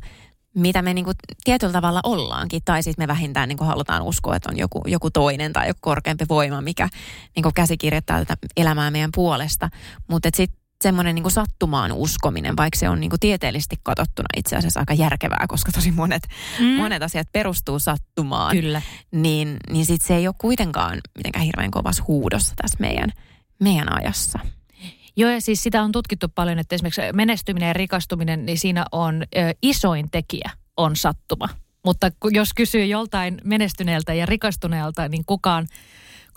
[0.53, 4.35] Mitä me niin kuin tietyllä tavalla ollaankin, tai sitten me vähintään niin kuin halutaan uskoa,
[4.35, 6.89] että on joku, joku toinen tai joku korkeampi voima, mikä
[7.35, 9.69] niin kuin käsikirjoittaa tätä elämää meidän puolesta.
[10.07, 14.79] Mutta sitten semmoinen niin sattumaan uskominen, vaikka se on niin kuin tieteellisesti katsottuna itse asiassa
[14.79, 16.27] aika järkevää, koska tosi monet,
[16.59, 16.65] mm.
[16.65, 18.81] monet asiat perustuu sattumaan Kyllä.
[19.11, 23.09] niin, niin sit se ei ole kuitenkaan mitenkään hirveän kovassa huudossa tässä meidän,
[23.59, 24.39] meidän ajassa.
[25.15, 29.23] Joo, ja siis sitä on tutkittu paljon, että esimerkiksi menestyminen ja rikastuminen, niin siinä on
[29.23, 31.49] ö, isoin tekijä on sattuma.
[31.85, 35.67] Mutta jos kysyy joltain menestyneeltä ja rikastuneelta, niin kukaan,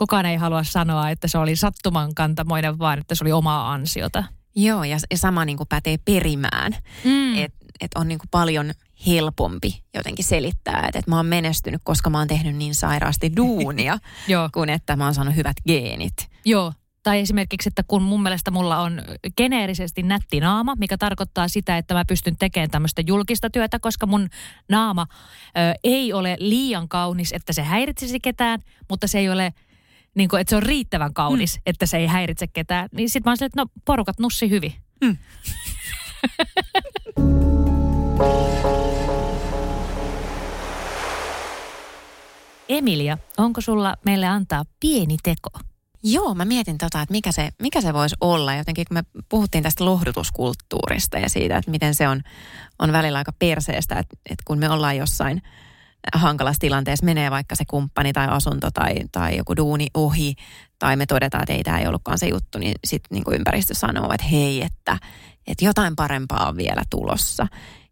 [0.01, 4.25] kukaan ei halua sanoa, että se oli sattuman kantamoinen, vaan että se oli omaa ansiota.
[4.57, 6.77] Joo, ja, ja sama niin kuin pätee perimään.
[7.05, 7.39] Mm.
[7.39, 8.73] Että et on niin kuin paljon
[9.07, 13.99] helpompi jotenkin selittää, että et mä oon menestynyt, koska mä oon tehnyt niin sairaasti duunia,
[14.55, 16.31] kuin että mä oon saanut hyvät geenit.
[16.45, 16.73] Joo.
[17.03, 19.03] Tai esimerkiksi, että kun mun mielestä mulla on
[19.37, 24.29] geneerisesti nätti naama, mikä tarkoittaa sitä, että mä pystyn tekemään tämmöistä julkista työtä, koska mun
[24.69, 29.53] naama ö, ei ole liian kaunis, että se häiritsisi ketään, mutta se ei ole
[30.15, 31.63] niin kuin, että se on riittävän kaunis, mm.
[31.67, 32.89] että se ei häiritse ketään.
[32.93, 34.75] Niin sit mä oon silleen, että no porukat nussi hyvin.
[35.05, 35.17] Mm.
[42.69, 45.51] Emilia, onko sulla meille antaa pieni teko?
[46.03, 48.55] Joo, mä mietin tota, että mikä se, mikä se voisi olla.
[48.55, 52.21] Jotenkin kun me puhuttiin tästä lohdutuskulttuurista ja siitä, että miten se on,
[52.79, 55.43] on välillä aika perseestä, että, että kun me ollaan jossain
[56.15, 60.35] hankalassa tilanteessa, menee vaikka se kumppani tai asunto tai, tai joku duuni ohi,
[60.79, 64.13] tai me todetaan, että ei tämä ei ollutkaan se juttu, niin sitten niin ympäristö sanoo,
[64.13, 64.99] että hei, että,
[65.47, 67.47] että jotain parempaa on vielä tulossa.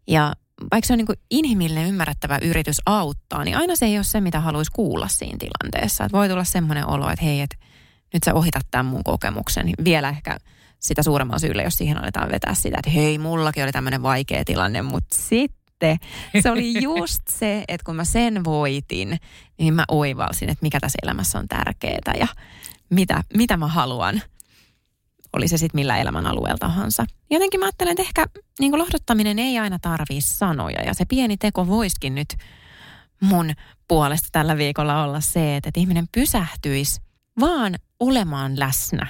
[0.07, 0.33] Ja
[0.71, 4.39] vaikka se on niin inhimillinen ymmärrettävä yritys auttaa, niin aina se ei ole se, mitä
[4.39, 6.03] haluaisi kuulla siinä tilanteessa.
[6.03, 7.55] Että voi tulla semmoinen olo, että hei, että
[8.13, 9.69] nyt sä ohitat tämän mun kokemuksen.
[9.83, 10.37] Vielä ehkä
[10.79, 14.81] sitä suuremman syyllä, jos siihen aletaan vetää sitä, että hei, mullakin oli tämmöinen vaikea tilanne,
[14.81, 15.15] mutta
[15.79, 16.41] sitten.
[16.43, 19.19] Se oli just se, että kun mä sen voitin,
[19.59, 22.27] niin mä oivalsin, että mikä tässä elämässä on tärkeää ja
[22.89, 24.21] mitä, mitä mä haluan.
[25.33, 27.05] Oli se sitten millä elämän alueella tahansa.
[27.29, 28.25] Jotenkin mä ajattelen, että ehkä
[28.59, 32.37] niin lohduttaminen ei aina tarvii sanoja ja se pieni teko voisikin nyt
[33.21, 33.53] mun
[33.87, 37.01] puolesta tällä viikolla olla se, että ihminen pysähtyisi
[37.39, 39.07] vaan olemaan läsnä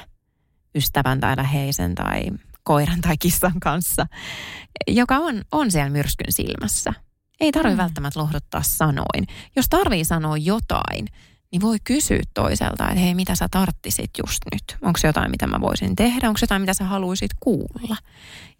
[0.75, 2.21] ystävän tai läheisen tai
[2.63, 4.05] koiran tai kissan kanssa,
[4.87, 6.93] joka on, on siellä myrskyn silmässä.
[7.39, 7.81] Ei tarvitse mm.
[7.81, 9.27] välttämättä lohduttaa sanoin.
[9.55, 11.07] Jos tarvii sanoa jotain,
[11.51, 14.77] niin voi kysyä toiselta, että hei, mitä sä tarttisit just nyt?
[14.81, 16.27] Onko jotain, mitä mä voisin tehdä?
[16.27, 17.97] Onko jotain, mitä sä haluaisit kuulla?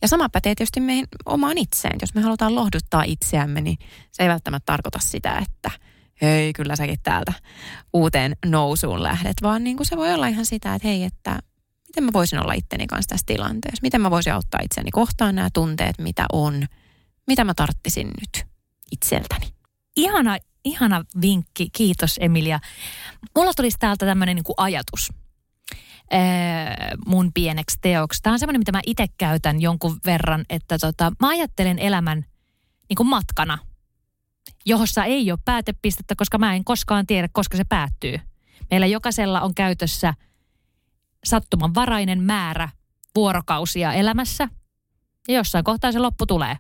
[0.02, 1.98] Ja sama pätee tietysti meihin omaan itseen.
[2.02, 3.78] Jos me halutaan lohduttaa itseämme, niin
[4.12, 5.72] se ei välttämättä tarkoita sitä, että
[6.22, 7.34] hei, kyllä säkin täältä
[7.94, 11.40] uuteen nousuun lähdet, vaan niin kuin se voi olla ihan sitä, että hei, että
[11.90, 13.82] miten mä voisin olla itteni kanssa tässä tilanteessa?
[13.82, 16.66] Miten mä voisin auttaa itseni kohtaan nämä tunteet, mitä on?
[17.28, 18.48] Mitä mä tarttisin nyt
[18.92, 19.48] itseltäni?
[19.96, 21.70] Ihana, ihana vinkki.
[21.74, 22.60] Kiitos Emilia.
[23.36, 25.14] Mulla tulisi täältä tämmöinen niin ajatus
[26.12, 26.20] ee,
[27.06, 28.22] mun pieneksi teoksi.
[28.22, 32.26] Tämä on semmoinen, mitä mä itse käytän jonkun verran, että tota, mä ajattelen elämän
[32.90, 33.58] niin kuin matkana,
[34.66, 38.20] johossa ei ole päätepistettä, koska mä en koskaan tiedä, koska se päättyy.
[38.72, 40.14] Meillä jokaisella on käytössä–
[41.26, 42.70] sattumanvarainen määrä
[43.16, 44.48] vuorokausia elämässä
[45.28, 46.58] ja jossain kohtaa se loppu tulee.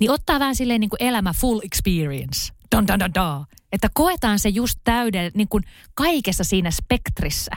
[0.00, 2.52] Niin ottaa vähän silleen niin kuin elämä full experience.
[2.76, 3.46] Dun, dun, dun, dun.
[3.72, 5.64] Että koetaan se just täydellä niin kuin
[5.94, 7.50] kaikessa siinä spektrissä.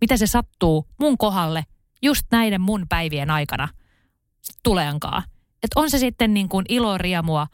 [0.00, 1.64] Mitä se sattuu mun kohdalle
[2.02, 3.68] just näiden mun päivien aikana
[4.62, 5.22] tuleankaan.
[5.62, 7.46] Että on se sitten niin kuin iloriamua,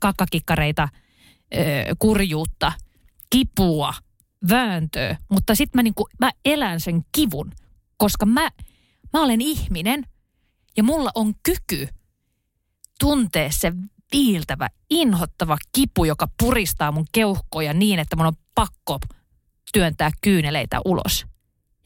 [0.00, 0.88] kakkakikkareita,
[1.98, 2.72] kurjuutta,
[3.30, 3.94] kipua–
[4.48, 7.52] vääntöä, mutta sitten mä, niinku, mä elän sen kivun,
[7.96, 8.50] koska mä,
[9.12, 10.04] mä olen ihminen
[10.76, 11.88] ja mulla on kyky
[13.00, 13.72] tuntea se
[14.12, 19.00] viiltävä, inhottava kipu, joka puristaa mun keuhkoja niin, että mun on pakko
[19.72, 21.26] työntää kyyneleitä ulos.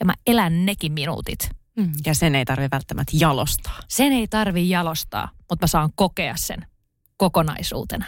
[0.01, 1.51] Ja mä elän nekin minuutit.
[1.77, 3.81] Mm, ja sen ei tarvi välttämättä jalostaa.
[3.89, 6.67] Sen ei tarvi jalostaa, mutta mä saan kokea sen
[7.17, 8.05] kokonaisuutena.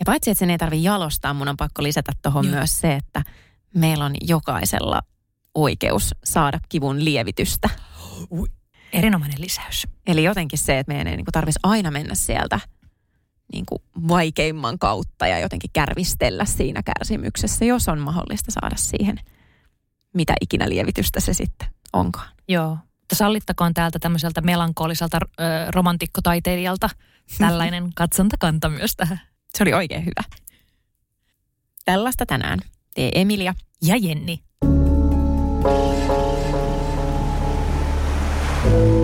[0.00, 3.22] Ja paitsi, että sen ei tarvi jalostaa, mun on pakko lisätä tuohon myös se, että
[3.74, 5.02] meillä on jokaisella
[5.54, 7.70] oikeus saada kivun lievitystä.
[8.92, 9.86] Erinomainen lisäys.
[10.06, 12.60] Eli jotenkin se, että meidän ei niin tarvitsisi aina mennä sieltä
[13.52, 19.16] niin kuin vaikeimman kautta ja jotenkin kärvistellä siinä kärsimyksessä, jos on mahdollista saada siihen,
[20.14, 22.28] mitä ikinä lievitystä se sitten onkaan.
[22.48, 26.90] Joo, mutta sallittakoon täältä tämmöiseltä melankoliselta ö, romantikkotaiteilijalta
[27.38, 29.20] tällainen katsontakanta myös tähän.
[29.56, 30.38] Se oli oikein hyvä.
[31.84, 32.58] Tällaista tänään
[32.98, 34.40] lähtee Emilia ja Jenni.
[38.64, 39.03] thank you